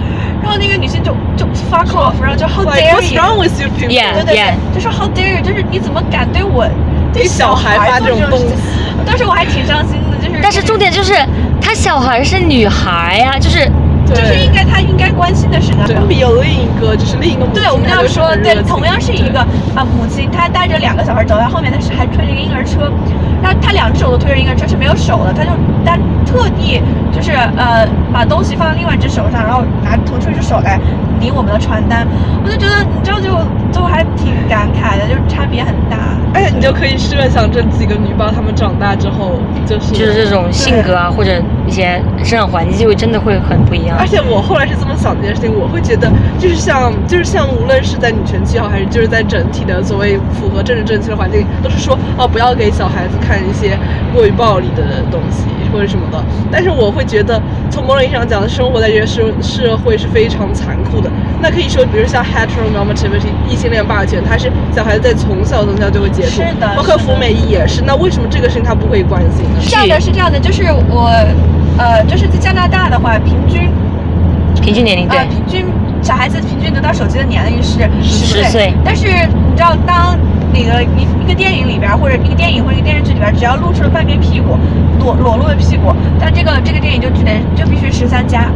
[0.43, 3.15] 然后那个女性就就 fuck off，然后就 how dare you，
[4.11, 6.67] 对对对，就说 how dare you，就是你怎么敢对我
[7.13, 8.45] 对小孩发这种东西？
[9.05, 11.13] 当时我还挺伤心的，就是但是重点就是
[11.61, 13.69] 他小孩是女孩呀，就是。
[14.07, 15.83] 就是应该他应该关心的事情。
[15.85, 19.41] 对，有另一个就是另一个母亲，对，我们要说，对，同样是一个
[19.75, 22.89] 啊母亲，她带着两个小孩走在后面，但是还推着一个婴儿车，
[23.43, 25.49] 然后她两只手都推着婴儿车是没有手的，她就
[25.83, 30.79] 单特地就是呃把东西放在另外一只手上，然后拿腾出一只手来
[31.19, 32.07] 领我们的传单，
[32.45, 33.35] 我就觉得你知道就
[33.77, 35.97] 就还挺感慨的，就是差别很大。
[36.33, 43.95] 哎，你就可以设想这几个女宝她们长大之后就是就是这种性格啊或者一些生长环境就会真的会很不一样。
[43.99, 53.77] 而且我后来是这么想这件事情，我会觉得就是像就是像无论是在女权气候，还是就是在整体的所谓符合政治正确的环境，都是说哦不要给小孩子看一些
[54.13, 56.23] 过于暴力的东西或者什么的。
[56.51, 61.09] 但是我会觉得从某种意义上讲，生活在这个社社会是非常残酷的。
[61.41, 67.83] 那可以说，比如像 heteronormativity 异性恋霸权，它是小孩子在从小从小就会接触，是的，包括福美役也是。
[67.85, 69.59] 那为什么这个事情他不会关心呢？
[69.59, 71.11] 是这样的，是这样的，就是我
[71.77, 73.69] 呃就是在加拿大的话，平均。
[74.61, 75.65] 平均年龄对，平均
[76.01, 78.73] 小孩子平均得到手机的年龄是十岁。
[78.83, 80.17] 但是你知道，当
[80.51, 84.57] 那个一一个电影里边，或者一个电影或者一个电视剧里边，只要露出了半边屁股，
[84.99, 88.49] 裸裸露的屁股，但这个这个电影就只得就必须十三加，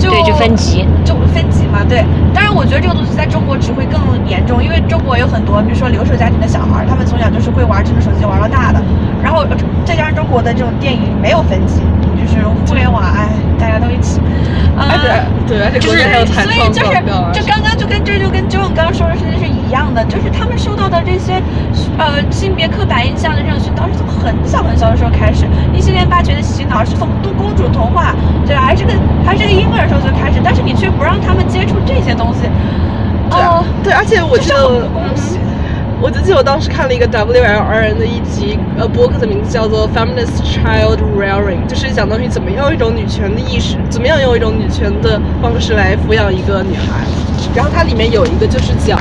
[0.00, 1.84] 就对就分级，就分级嘛。
[1.86, 8.80] 对，当然我觉得这个东西在中国只会更严重，因为中国有很多，比如说留守家庭的小孩，他们从小就是会玩智能手机玩到大的，
[9.22, 9.44] 然后
[9.84, 11.82] 再加上中国的这种电影没有分级，
[12.16, 14.18] 就是互联网，哎，大家都一起。
[14.80, 15.12] 而且
[15.46, 16.00] 对，而且就是
[16.40, 16.96] 所以就是
[17.36, 21.40] 就刚刚就跟这就跟 John 刚刚说的事情是一样的，就是他们受到的这些
[21.96, 28.12] 呃性别刻板印象的这种熏陶是从很小很小的时候开始，一系列霸权的洗脑是从杜公主童话
[28.44, 28.92] 对还是个
[29.24, 32.48] 还是个婴儿时候就开始，但是你却不让他们接触这些东西，
[33.30, 34.82] 哦，对，而且我觉得。
[36.02, 47.04] 我记得我当时看了一个 WLRN 的一集，呃，播客的名字叫做 Feminist Child Rearing，就是讲到你怎么样用一种女权的意识，怎么样用一种女权的方式来抚养一个女孩。
[47.54, 48.98] 然后它里面有一个就是讲，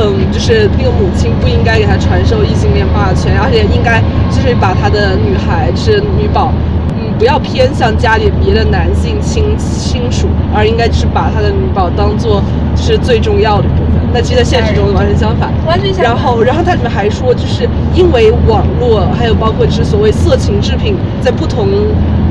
[0.00, 6.52] 嗯，就是那个母亲不应该给他传授异性恋霸权，而且应该就是把他的女孩，就是女宝，
[6.96, 12.40] 嗯，不要偏向家里别的男性亲亲属，而应该就是把他的女宝当做
[12.76, 13.98] 是最重要的部分。
[14.14, 15.50] 那其实，在现实中完全相反。
[15.66, 16.04] 完全相反。
[16.04, 21.66] 然后，然后他里面还说，就是因为网络，还有包括就是所谓色情制品，在不同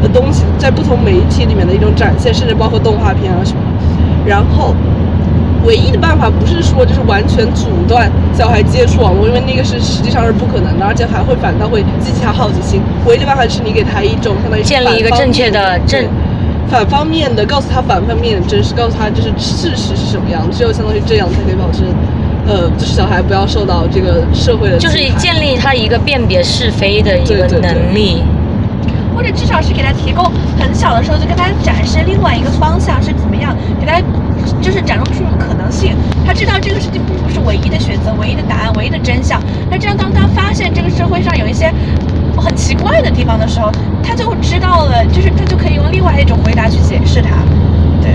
[0.02, 3.60] 的东西，在不同媒体里面的一种展现，甚至包括动画片啊什么。
[4.26, 4.74] 然后，
[5.68, 12.82] 唯一的办法不是说就是完全阻断小孩接触网络，因为那个是实际上是不可能的，而且还会反倒会激起他好奇心。
[13.06, 16.08] 唯一的办法是你给他一种相当于建立一个正确的正。
[16.70, 21.84] 反方面的告诉他反方面的真实，告诉他就是事实是什么样，只有相当于这样才可以保证，
[22.46, 24.78] 呃，就是小孩不要受到这个社会的。
[24.78, 28.22] 就是建立他一个辨别是非的一个能力，
[29.18, 30.24] 或者至少是给他提供
[30.60, 34.00] 很小的时候就跟他展示另外一个方向是怎么样，给他
[34.62, 35.96] 就是展露出种可能性。
[36.24, 39.42] 他知道这个事情并不是唯一的选择、唯一的答案、唯一的真相。
[39.72, 41.74] 那这样，当他发现这个社会上有一些。
[42.40, 43.72] 很奇怪的地方的时候，
[44.04, 47.30] 他就知道了，就是他就可以用另外一种回答去解释它。
[48.00, 48.12] 对，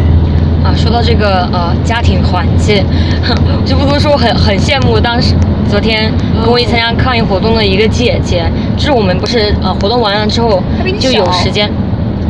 [0.65, 2.87] 啊，说到这个呃家庭环境，
[3.67, 5.35] 就不多说， 很很羡慕当时
[5.73, 8.45] 昨天跟我一起参加抗议活动的一个姐姐，
[8.77, 10.63] 就是我们不是呃活动完了之后
[11.01, 11.67] 就有时间，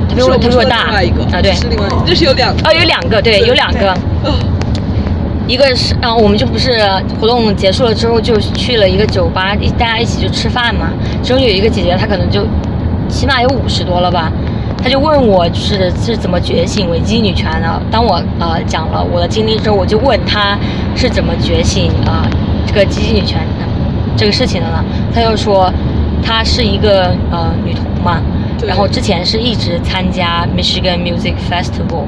[0.08, 0.92] 她比我她比我大。
[0.92, 3.92] 啊对，是另外就是有两哦有两个对有两个。
[5.48, 6.78] 一个是，然后我们就不是
[7.20, 10.90] 活动结束了之后就去了一个酒吧，大家一起就吃饭嘛。
[11.20, 12.46] 其中有一个姐姐，她可能就
[13.08, 14.30] 起码有五十多了吧，
[14.80, 17.82] 她就问我就是是怎么觉醒维基女权的。
[17.90, 20.56] 当我呃讲了我的经历之后，我就问她
[20.94, 22.24] 是怎么觉醒啊
[22.66, 23.40] 这个基女权
[24.16, 24.84] 这个事情的呢？
[25.14, 25.72] 她就说
[26.22, 28.20] 她是一个呃女童嘛，
[28.66, 32.04] 然后之前是一直参加 Michigan Music Festival。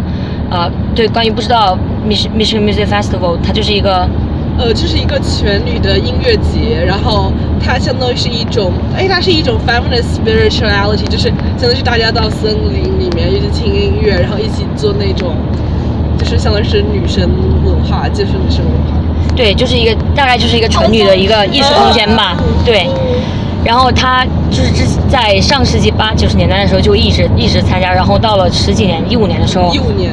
[0.51, 4.07] 呃，对，关于不知道 Michigan Music Festival，它就是一个，
[4.59, 15.35] 呃，就是一个全女的音乐节，然后它相当于是一种，哎，它是一种 feminist spirituality，就是相当于是大家到森林里面一起听音乐，然后一起做那种，
[16.19, 17.29] 就是相当于是女神
[17.65, 19.01] 文化，就是女神文化。
[19.37, 22.87] 对，就是一个大概就是一个纯女的一个艺术空间吧，对。
[23.65, 30.13] 然后他就是之在上世纪八九十年代的时候就一直一直参加，然后到了十几年一五年的时候，一五年。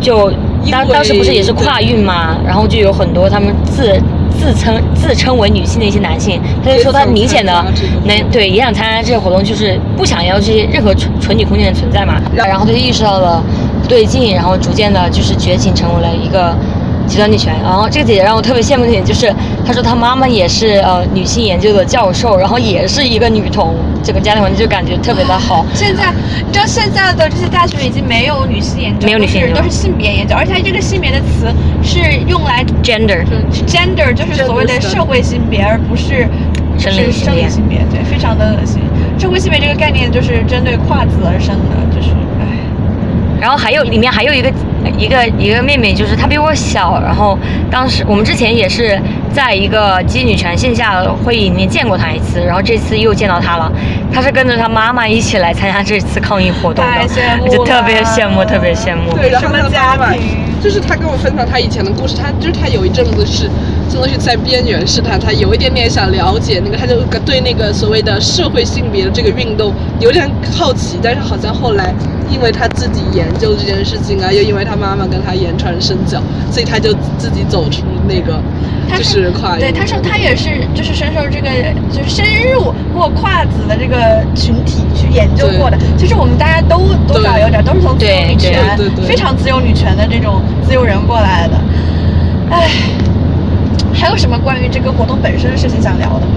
[0.00, 0.30] 就
[0.70, 3.98] 当当时不是也是跨运嘛，然后就有很多他们自
[4.30, 7.64] 自称自称为女性的一些男性，他就说他明显的
[8.04, 12.20] 能对也想参加这些活动，就是不想要这些任何纯纯女空间的存在嘛。
[12.34, 13.42] 然后他就意识到了
[13.82, 16.54] 不对劲，然后逐渐的就是觉醒成为了一个
[17.06, 17.54] 极端女权。
[17.62, 19.32] 然后这个姐姐让我特别羡慕的点就是，
[19.66, 25.64] 她说她妈妈也是呃女性研究的教授，然后也是一个女同，这个家庭环境就感觉特别的好。
[25.74, 26.12] 现在
[26.46, 31.46] 你知道现在的这些大学已经没有女性研究，没有女性研究都是性别研究，而且它这个性别的词
[31.82, 36.28] 是用来 Gender，gender，就是所谓的 Gender 社会性别，而不是
[36.78, 38.80] 就生理是性别生理性别，对，非常的恶心。
[39.18, 42.44] 社会性别这个概念就是针对跨子而生的，就是唉。
[43.40, 44.52] 然后还有里面还有一个
[44.98, 47.38] 一个一个妹妹，就是她比我小，然后
[47.70, 49.00] 当时我们之前也是
[49.32, 53.70] 在一个基女权线下会议里面见过她一次，然后这次又见到她了，
[54.12, 57.48] 她是跟着她妈妈一起来参加这次抗议活动的。
[57.48, 59.12] 就特别羡慕，特别羡慕。
[59.14, 60.20] 对，然后什么他妈妈家庭？
[60.62, 63.50] 就是她跟我分享她以前的故事，她就是她有一阵子是
[63.90, 71.94] 真的是在边缘试探，他有一点点想了解那个，他就对那个所谓的社会性别的这个运动有点好奇，但是好像后来
[72.30, 76.20] 因为他自己研究这件事情啊，又因为他妈妈跟他言传身教，
[76.50, 78.40] 所以他就自己走出那个
[78.96, 79.70] 就是跨越。
[79.70, 81.48] 对，他说他也是就是深受这个
[81.92, 85.78] 就是深入过跨子的这个群体去研究过的。
[85.96, 91.54] 其实我们大家都多少有点都是从自由女权对对对非常自由女权的这种自由人过来的。
[92.50, 92.68] 唉，
[93.94, 96.32] 还有什么关于这个活动本身的事情想聊的吗？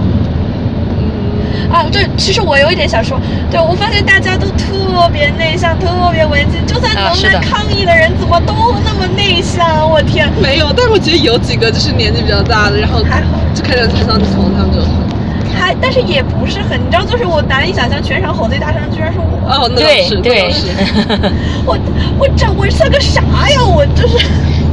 [1.00, 3.20] 嗯，啊，对，其实我有一点想说，
[3.52, 8.54] 对我发现大家都特别内向，特别文静，就算能啊是的来抗议的人，怎么都
[8.86, 9.90] 那么内向？
[9.90, 10.30] 我天！
[10.42, 14.80] 没有，但我觉得有几个就是年纪比较大的，然后还好就看着台上头，他们就
[15.60, 19.26] 还，但是也不是很，你知道，就是我难以想象全场吼最大声居然是我。
[19.50, 20.68] 哦，那是，那对倒是。，
[21.66, 21.78] 我
[22.20, 23.64] 我这我算个啥呀？
[23.64, 24.18] 我就是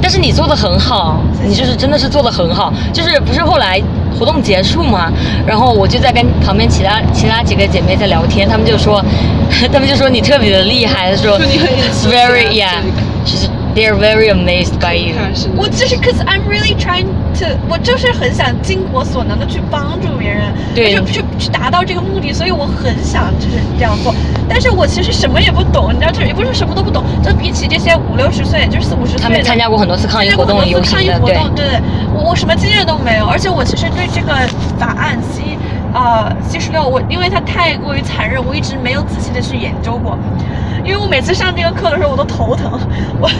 [0.04, 3.80] 但是你做的很好，你就是真的是做的很好，就是不是后来
[4.18, 5.10] 活动结束嘛，
[5.46, 9.02] 然后我就在跟旁边其他其他几个姐妹在聊天，她们就说，
[9.72, 12.82] 她们就说你特别的厉害，说说 very yeah，
[13.24, 15.14] 就是 they're very amazed by you。
[15.56, 17.06] 我就是，cause I'm really trying
[17.38, 24.14] to，我就是很想尽我所能的去帮助别人，对去去去达到这个目的，所以我很想就是这样做。
[24.48, 31.34] 但是我其实什么也不懂，你知道，这也不是什么都不懂，就比起这些五六十岁，就是四五十岁的，他们参加过很多次抗议活动、游行的，对。
[31.34, 31.80] 抗议活动，对对，
[32.14, 34.34] 我我什么经验都没有，而且我其实对这个
[34.78, 35.42] 法案 C
[35.94, 40.18] 呃七十六，我因为它太过于残忍，我一直没有仔细的去研究过，
[40.84, 42.78] 因为我每次上这个课的时候我都头疼，
[43.20, 43.30] 我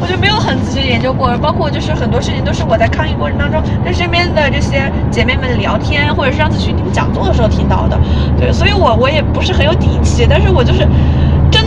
[0.00, 7.98] 我就没有很仔细的研究过，包括就是很多事情都是我在抗议过程当中跟身边的这些姐妹们聊天，或者是上次去你们讲座的时候听到的，
[8.38, 10.86] 对，所以我我也不是很有底气，但是我就是。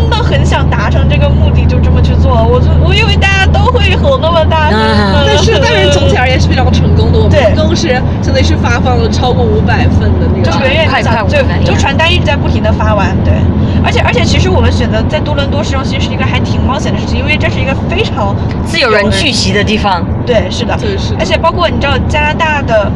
[0.04, 2.44] 真的很想达成这个目的，就这么去做。
[2.44, 7.20] 我就我以为大家都会吼那么大声啊但是，但是总体而言是非常成功的。
[7.20, 7.54] 我们对。
[7.54, 7.88] 一共是
[8.22, 13.32] 相当于是发放了超过五百份的那个就远远快快地就就传单一直在不停的发完，对，
[13.82, 18.36] 而且而且其实我们选择在多伦多市中心是一个还挺冒险的事情，因为这是一个非常
[18.66, 21.18] 自由人聚集的地方，对，是的，对是的。
[21.20, 22.92] 而且包括你知道加拿大的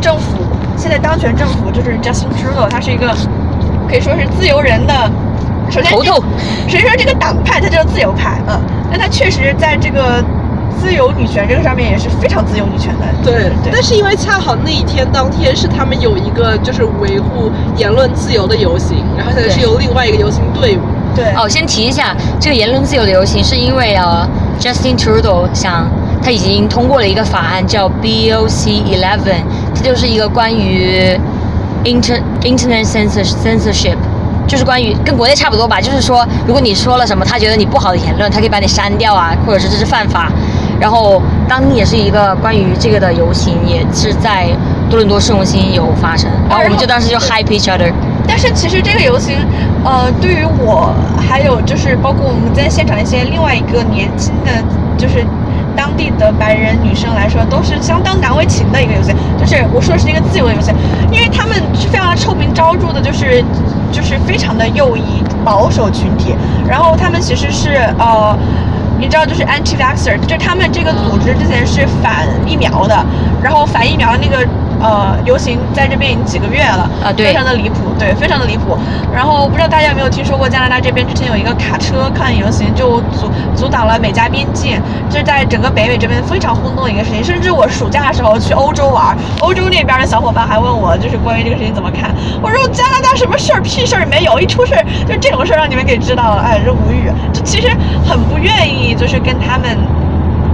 [0.00, 0.38] 政府
[0.76, 3.12] 现在当权政府就是 Justin Trudeau，他是一个
[3.88, 5.10] 可以说是自由人的。
[5.70, 6.22] 首先，头头
[6.68, 8.40] 谁说这个党派它就是自由派？
[8.48, 10.22] 嗯，那它确实在这个
[10.80, 13.06] 自由女权这个上面也是非常自由女权的。
[13.24, 20.80] 对，对但是因为恰好那一天当天是他们有一个就是维护言论自由的游行，然后现在是对由另外一个游行队伍。
[21.14, 24.28] 对，哦，先提一下，这个言论自由的游行是因为呃
[24.60, 25.88] ，Justin Trudeau 想
[26.22, 29.42] 他已经通过了一个法案叫 BOC Eleven，
[29.74, 31.18] 它就是一个关于
[31.84, 33.96] inter internet censor censorship，
[34.50, 40.28] 就是关于跟国内差不多吧，就是说如果你说了什么他觉得你不好的言论，他可以把你删掉啊，或者是这是犯法。
[40.80, 44.48] 然后当天也是一个关于这个的游行，也是在
[44.88, 47.92] 多伦多市中心有发生，然后我们就当时就 hype each other。
[48.26, 49.36] 但是其实这个游行，
[49.84, 54.50] 呃，对于我还有就是包括我们在现场一些另外一个年轻的，
[54.98, 55.24] 就是
[55.76, 59.14] 当地的白人女生来说，都是相当难为情的一个游行。
[59.38, 60.74] 就是我说的是一个自由的游行，
[61.12, 63.44] 因为他们是非常臭名昭著的，就是
[63.90, 66.34] 就是非常的右翼保守群体，
[66.68, 68.36] 然后他们其实是呃。
[69.00, 73.02] 你知道，就是 anti-vaxxer，就他们这个组织之前是反疫苗的，
[73.42, 74.46] 然后反疫苗那个
[74.80, 78.76] 呃游行在这边已经几个月了，啊对非常的离谱，对，非常的离谱。
[79.14, 87.22] 然后不知道大家有没有听说过，加拿大这边之前有一个卡车抗议游行，就阻阻挡了美加边境，这是在整个北美这边非常轰动的一个事情。
[87.22, 92.14] 甚至我暑假的时候去欧洲玩，欧洲那边的小伙伴还问我，就是关于这个事情怎么看。
[92.40, 97.10] 我说加拿大什么事儿屁事儿没有，一出事儿就这种事儿让你们给知道了，哎，这无语。
[97.32, 97.68] 就其实
[98.08, 99.76] 很不愿意，就是跟他们。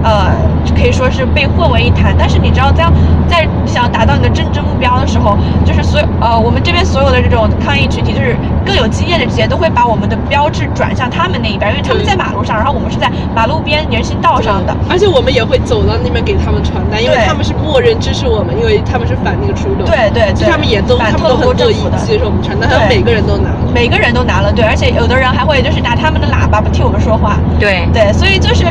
[0.07, 0.31] 呃，
[0.77, 2.15] 可以说是被混为一谈。
[2.17, 2.87] 但是你知道，在
[3.29, 14.73] 在想要达到你的政治目标的时候，就是所有呃，我们这边所有的这种抗议群体，就是更有经验的这些，都会把我们的标志转向他们那一边，因为他们在马路上，然后我们是在马路边人行道上的。
[14.89, 19.85] 而且我们也会走到那边给他们传单，因为他们是默认支持我们，因为他们是反那个 trudeau。
[19.85, 21.83] 对对对，所以他们也都反他们都很乐意。
[22.07, 23.59] 接受我们传单，他们每个人都拿了。
[23.75, 28.65] 每个人都拿了，对，而且有的人还会就是拿他们的喇叭不替我们说话，对，对，所以就是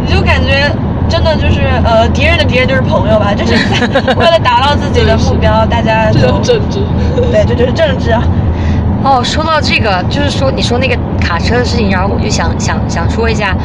[0.11, 0.69] 就感觉
[1.09, 3.53] 真的就是呃，敌人的敌人就是朋友吧， 就是
[4.17, 6.79] 为了达到自己的目标，大家这就种政治。
[7.15, 8.21] 对，这就是政治啊。
[9.03, 13.55] 哦，说到这个，就是说你说那个卡车的事情，然后我就想想想说一下，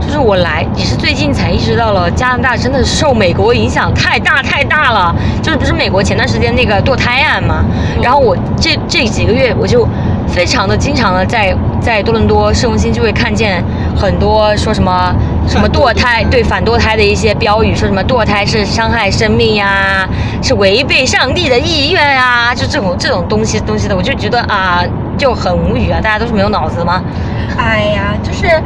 [0.00, 5.14] 就是我来也是最近才意识到了，加拿大真的受美国影响太大太大了。
[5.40, 7.64] 就是不是美国前段时间那个堕胎案嘛，
[8.02, 9.86] 然后我这这几个月我就
[10.26, 13.62] 非常的经常的在在多伦多市中心就会看见
[13.96, 15.14] 很多说什么
[15.46, 20.08] 什么堕堕胎对反堕胎的一些标语，说什么堕胎是伤害生命呀、
[20.40, 24.82] 是违背上帝的意愿呀、就这种这种东西东西的，我就觉得啊
[25.18, 27.02] 就很无语啊，大家都是没有脑子吗？
[27.58, 28.62] 哎呀，就是。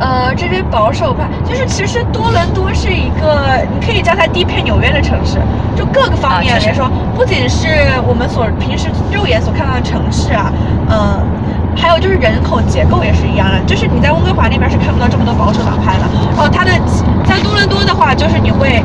[0.00, 5.38] 呃，这边保守派，就是其实多伦多是一个，你可以叫它低配纽约的城市，
[5.76, 7.68] 就各个方面来说，不仅是
[8.04, 10.52] 我们所平时肉眼所看到的城市啊，
[10.90, 11.22] 嗯、
[11.76, 16.04] 还有就是人口结构也是一样的，就是你在温哥华那边是看不到这么多保守党派的，
[16.36, 16.70] 然后它的
[17.24, 18.82] 在多伦多的话，就是你会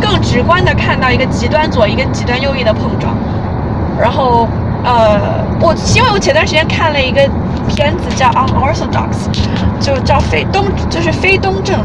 [0.00, 3.14] 更直观的看到一个极端左一个极端右翼的碰撞，
[4.00, 4.48] 然后
[4.82, 7.20] 呃，我因为我前段时间看了一个
[7.68, 9.28] 片子叫《Unorthodox》，
[9.80, 11.78] 就叫非东，就是非东正，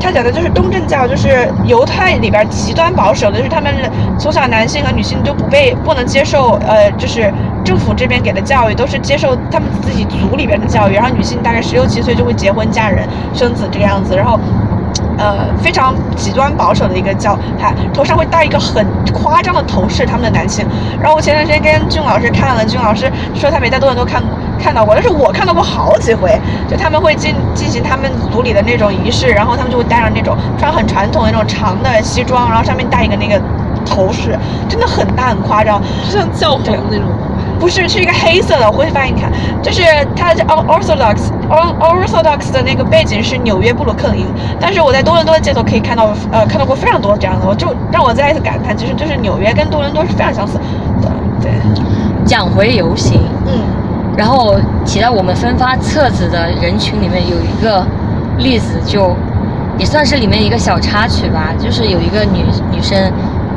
[0.00, 3.72] 它讲的就是东正教，就是犹太里边极端保守的，就是他们
[4.18, 7.32] 从小男性和女性都不被不能接受，呃，就是
[7.64, 14.38] 政府这边给的教育都是接受他们自己族里边的教育，然后女性大概十六七岁就会结婚嫁人生子这个样子，然后。
[15.16, 20.64] 呃，非常极端保守的一个教派，头上会戴一个很夸张的头饰，他们的男性。
[20.98, 24.22] 然后我前段时间跟俊老师看了，俊老师说他没在多伦多看
[24.58, 26.40] 看到过，但是我看到过好几回。
[26.66, 33.38] 就他们会进进行他们族里的那种仪式，然后他们就会戴上那种穿很传统的那种长的西装，然后上面戴一个那个
[33.84, 34.38] 头饰，
[34.70, 35.82] 真的很大很夸张。
[36.10, 37.06] 就像教皇那种。
[37.60, 39.30] 不是，是一个黑色的，我回去翻给你看。
[39.62, 39.82] 就是
[40.16, 44.26] 它的 Orthodox Orthodox 的那个背景是纽约布鲁克林，
[44.58, 50.54] 但是我在多伦多的街头可以看到，呃，看到过非常多这样的，我就让我再一次感叹，其实就是纽约跟多伦多是非常相似
[51.02, 51.12] 的。
[51.42, 51.52] 对，
[52.24, 53.52] 讲回游行，嗯，
[54.16, 54.56] 然后
[54.86, 57.86] 提到我们分发册子的人群里面有一个
[58.38, 59.14] 例子就，
[59.78, 63.12] 也算是里面一个小插曲吧，就是有一个女女生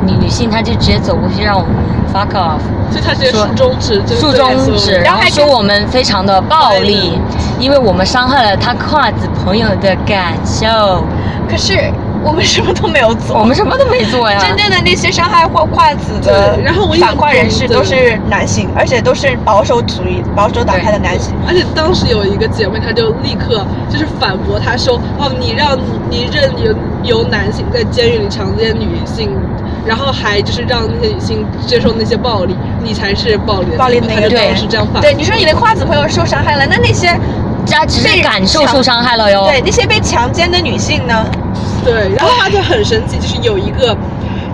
[0.06, 1.74] 女女性，她就直接走过去让我们
[2.12, 2.60] fuck off，
[2.94, 7.18] 就她直接说竖中指，就是竖中指，然后还跟说我们非常的暴力，
[7.58, 11.04] 因为我们伤害了她跨子朋友的感受，
[11.48, 11.90] 可是
[12.22, 14.38] 我们什么都没有做，我们什么都没做呀。
[14.40, 16.58] 真正的那些伤害或跨子的
[16.98, 21.34] 反跨人士都是男性，而且都是保守主义、保守党派的男性。
[21.46, 25.76] 而且当时有一个姐妹，她就立刻就是反驳，她说：“哦，你让
[26.08, 29.30] 你任由由男性在监狱里强奸女性，
[29.86, 35.02] 然后还就是让那些女性接受那些暴力，你才是暴力的暴力的那个她就对当时这样反。
[35.02, 37.08] 对，你说你的跨子朋友受伤害了，那那些
[37.66, 39.46] 她只是被感受受伤害了哟。
[39.48, 41.24] 对那些被强奸的女性呢？
[41.84, 43.96] 对，然后他就很神奇，就是有一个。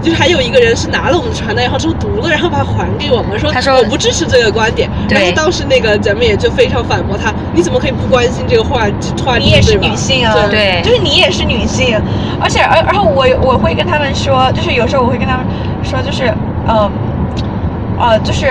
[0.03, 4.89] 就是还有一个人是拿了我们的传单，然后之后读了，然后把它还给我们，说他说我不支持这个观点。
[5.09, 8.87] 对然后当时那个咱们也就非常反驳他，你怎么可以不关心这个话
[9.25, 9.45] 话题？
[9.45, 12.01] 你也是女性啊，对就是你也是女性，
[12.41, 15.47] 而且而然后我我会跟他们说，就是有时候我会跟他们
[15.83, 16.33] 说，就是
[16.67, 16.91] 嗯
[17.99, 18.47] 呃就是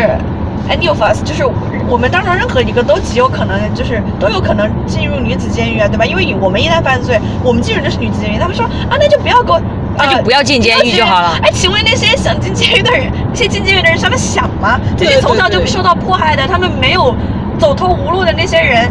[0.68, 1.45] any of us，就是
[1.88, 6.05] 我们当中任何一个都极有可能就是都有可能进入女子监狱啊，对吧？
[6.05, 8.38] 因为我们一旦犯罪，我们进入就是女子监狱。
[8.38, 9.62] 他们说啊，那就不要给我。
[9.97, 14.80] 那就不要进监狱就好了哎，请问那些想进监狱的人，那些进监狱的人，他们想吗？
[14.95, 17.14] 这些从小就受到迫害的，他们没有
[17.57, 18.89] 走投无路的那些人，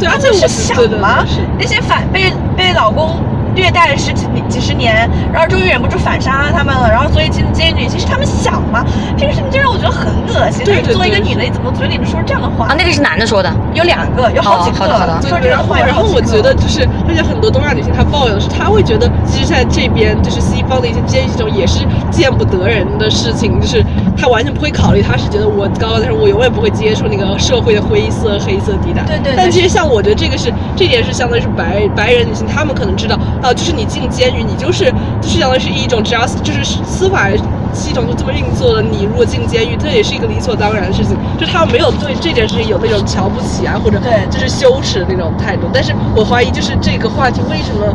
[0.00, 1.44] 对他们是想对对吗对？
[1.60, 3.20] 那些反被被老公
[3.54, 8.84] 虐待了十几几十年，然后终于忍不住反杀他们了，然后所以进监狱，其实他们想吗？
[9.16, 10.64] 这个事情就让我觉得很恶心。
[10.64, 12.66] 对对对作为一个女的，你怎么嘴里面说这样的话？
[12.66, 13.52] 啊，那个是男的说的。
[13.74, 23.84] 有两个，有好几个，哦好的好的说这然后个话有然后我觉得就是，而且很多东亚女性她抱怨的是，她会觉得其实在这边就是西方的一些监狱系统也是见不得人的事情，就是
[24.16, 29.02] 她完全不会考虑，她是觉得我高高在上，我永远不会接触那个社会的灰色黑色地带。
[29.02, 37.28] 对对对但其实像我觉得这个是这点是相当于是白白人女性，她们可能知道啊，就是你进监狱，你就是就是相当于是一种 just 就是司法
[37.72, 45.68] 系统就这么运作的，你如果进监狱，这也是一个理所当然的事情，就他们没有对这件事情有那种瞧不起啊，或者对就是羞耻的那种态度。
[45.72, 47.86] 但是我怀疑，就是这个话题为什么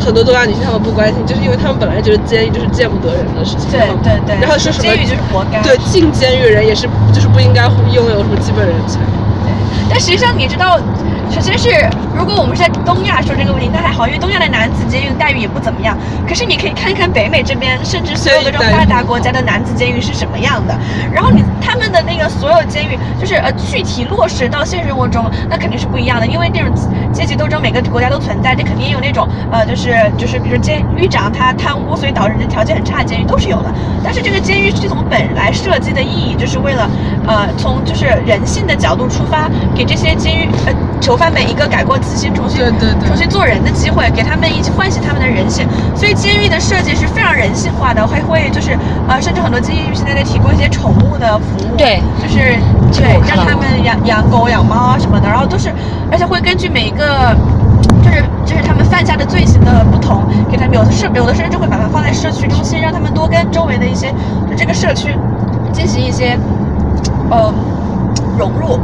[0.00, 3.70] 很多东亚女性她们不关心，就是因为她们本来觉得监狱就是见不得人的事情。
[3.70, 5.62] 对对对，然后说什么监狱就是活该。
[5.62, 9.00] 对进监狱的人也是就是不应该拥有什么基本人权。
[9.88, 10.78] 但实际上你知道，
[11.30, 11.70] 首先是
[12.14, 15.96] 如果我们是在东亚说这个问题，那还好，因为东亚的男子监狱待遇也不怎么样。
[16.28, 20.76] 可是你可以看一看北美这边，甚至所有的这种发达国家的男子监狱是什么样的。
[21.12, 26.26] 然后你他们的那个所有监狱，就是呃具体落实到现实生活中，那肯定是不一样的。
[26.26, 26.74] 因为这种
[27.12, 33.72] 阶级斗争每个国家都存在，这肯定也有那种呃就是就是比如监狱长他贪污，所以导致人条件很差的监狱都是有的。
[34.02, 36.90] 但是这个监狱系统本来设计的意义就是为了
[37.26, 45.68] 呃从就是人性的角度出发，给这些监狱呃囚犯们一个改过自新、重新对对对重新做人的机会，给他们一起唤醒他们的人性。
[45.94, 48.72] 所以监狱的设计是非常人性化的，还会就是
[49.06, 52.56] 呃甚至很多监狱现在在提供一些宠物的服务，对就是
[52.90, 55.70] 对让他们养养狗、养猫啊什么的，然后都是
[56.10, 57.36] 而且会根据每一个。
[58.02, 64.08] 就是就是他们犯下的罪行的不同，给他们有的是有的甚至会把它放在社区中心，让他们多跟周围的一些
[64.48, 65.14] 就这个社区
[65.72, 66.38] 进行一些
[67.30, 67.52] 呃
[68.38, 68.78] 融入。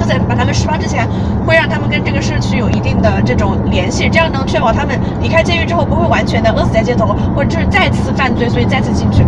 [0.00, 1.06] 就在把他们释放之前，
[1.46, 9.22] 会让他们跟这个社区有一定的这种联系，这样能确保他们离开监狱之后不会完全的饿死在街头，或者就是再次犯罪，所以再次进去。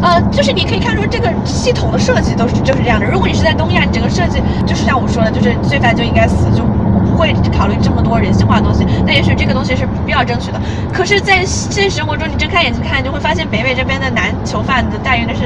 [0.00, 3.06] 呃，就是你可以看出这个系统的设计都是就是这样的。
[3.06, 6.64] 如果你是在东亚，你整个设计就是像我说的，就是罪犯就应该死，就
[7.12, 8.86] 会考虑这么多人性化的东西。
[9.06, 10.60] 那也许这个东西是不必要争取的。
[10.92, 15.40] 可是，在现实生活中，你睁开眼睛看，就会发现北美这边的男囚犯的待遇那是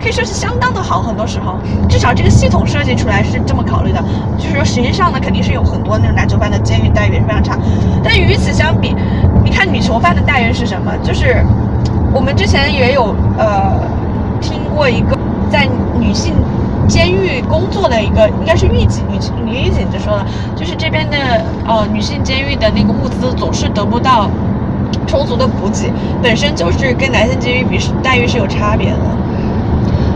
[0.00, 1.58] 可以说是相当的好，很多时候，
[1.88, 4.02] 至少这个系统设计出来是这么考虑的。
[4.38, 7.58] 就是说，实际上呢，肯定是有很多那种男囚犯的监狱待遇也是非常差。
[8.02, 8.94] 但与此相比，
[9.42, 10.92] 你看女囚犯的待遇是什么？
[11.02, 11.44] 就是
[12.12, 13.80] 我们之前也有呃
[14.40, 15.16] 听过一个
[15.50, 15.68] 在
[16.04, 16.34] 女性
[16.86, 21.16] 监狱工作的一个，应该是狱警女女狱警就说了，就是这边的
[21.66, 24.28] 呃女性监狱的那个物资总是得不到
[25.06, 25.90] 充足的补给，
[26.22, 28.98] 本身就是跟男性监狱比待遇是有差别的。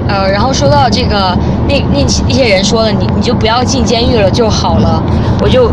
[0.08, 1.36] 呃，然后说到这个，
[1.68, 5.02] 那那一些人说了，你你就不要进监狱了就好了，
[5.40, 5.70] 我就，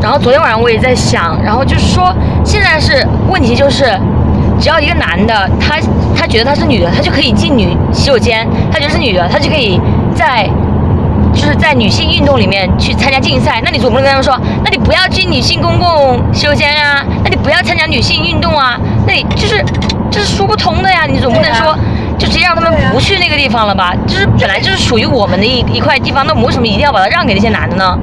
[0.00, 2.12] 然后昨天晚上我也在想，然后就是说，
[2.44, 3.84] 现在是问题就是，
[4.60, 5.76] 只要一个男的，他
[6.16, 9.80] 他觉得他是女的，他就可以进女洗手间，他觉得是女的，他就可以
[10.14, 10.48] 在。
[11.34, 19.62] 就是在女性运动里面去参加竞赛，那你总不能跟他们说，那你不要进女性公共洗手间啊，那你不要参加女性运动啊，那你就是
[20.10, 21.76] 这是说不通的呀，你总不能说
[22.18, 23.94] 就直接让他们不去那个地方了吧？
[24.06, 27.96] 就是本来就是属于我们的一一块地方，那我们为什么一定要把它让给那些男的呢？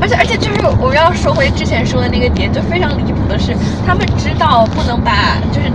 [0.00, 3.54] 而且而且就是我要说回之前说的那个点，就非常离谱的是，
[3.86, 5.70] 他们知道不能把就是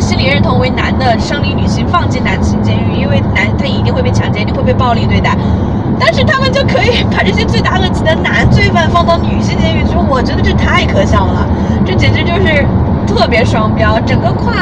[0.00, 5.36] 心理认同为男的生理女性放进男性监狱，因为男他一定会被强奸，一定会被暴力对待。
[5.98, 11.46] 但是他们就可以把这些罪大恶极的男罪犯放到女性监狱去，我觉得这太可笑了，
[11.86, 12.66] 这简直就是
[13.06, 13.98] 特别双标。
[14.00, 14.52] 整个跨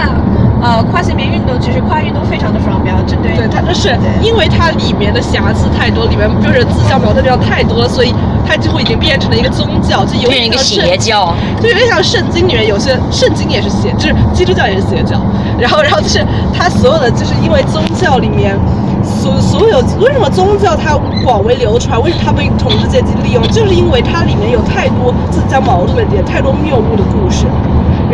[0.63, 8.15] 呃跨性别运动其实跨运动非常的双标，针对对，它就是因为它里面的瑕疵太多，里面就是自相矛盾的地方太多了，所以
[8.47, 11.35] 它几乎已经变成了一个宗教，就有点像邪教。
[11.61, 15.21] 就有点像圣经里面有些圣经也是邪，就是基督教也是邪教，
[15.59, 18.55] 然后然后就是它所有的就是因为宗教里面
[19.03, 27.47] 所所有为什么宗教它广为流传，为什么它被统治阶级利用，就是因为它里面有太多自相矛盾的点，太多谬误的故事。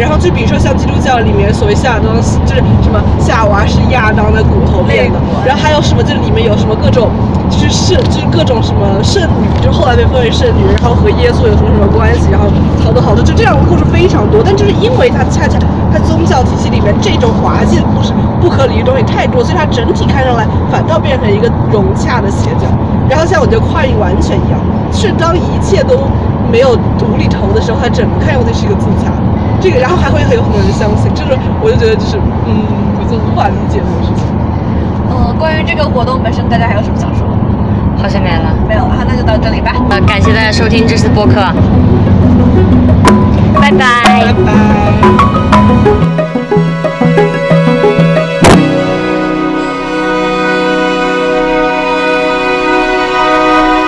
[0.00, 7.10] 然后就比如说像基督教里面所谓夏当，就是什么夏娃是亚当的骨头变的，然后还有什么这里面有什么各种
[7.50, 12.48] 就是圣就是各种什么圣女，就后来被分为圣女，然后和耶稣有什么什么关系，然后
[12.82, 15.58] 好多好多就这样的故事非常多，但就是因为它恰恰
[15.92, 22.64] 它宗教体系里面这种滑稽的故事不可理喻的东西太多，所以它整体看上来反倒变成一个融洽的邪教。
[23.08, 24.58] 然后像我觉得跨运完全一样，
[24.92, 26.08] 是当一切都
[26.50, 29.29] 没有无厘头的时候，它整个看上去是一个自洽的。
[29.60, 32.64] 这个然后还会有很多人相信就是我就觉得就是嗯
[32.98, 34.24] 我就无法理解这个事情。
[35.10, 38.02] 嗯关于这个活动本身大家还有什么想说的？
[38.02, 38.54] 好像没了。
[38.66, 39.72] 没有了好那就到这里吧。
[39.90, 41.34] 呃感谢大家收听这次播客。
[43.60, 44.24] 拜拜。
[44.24, 44.52] 拜拜。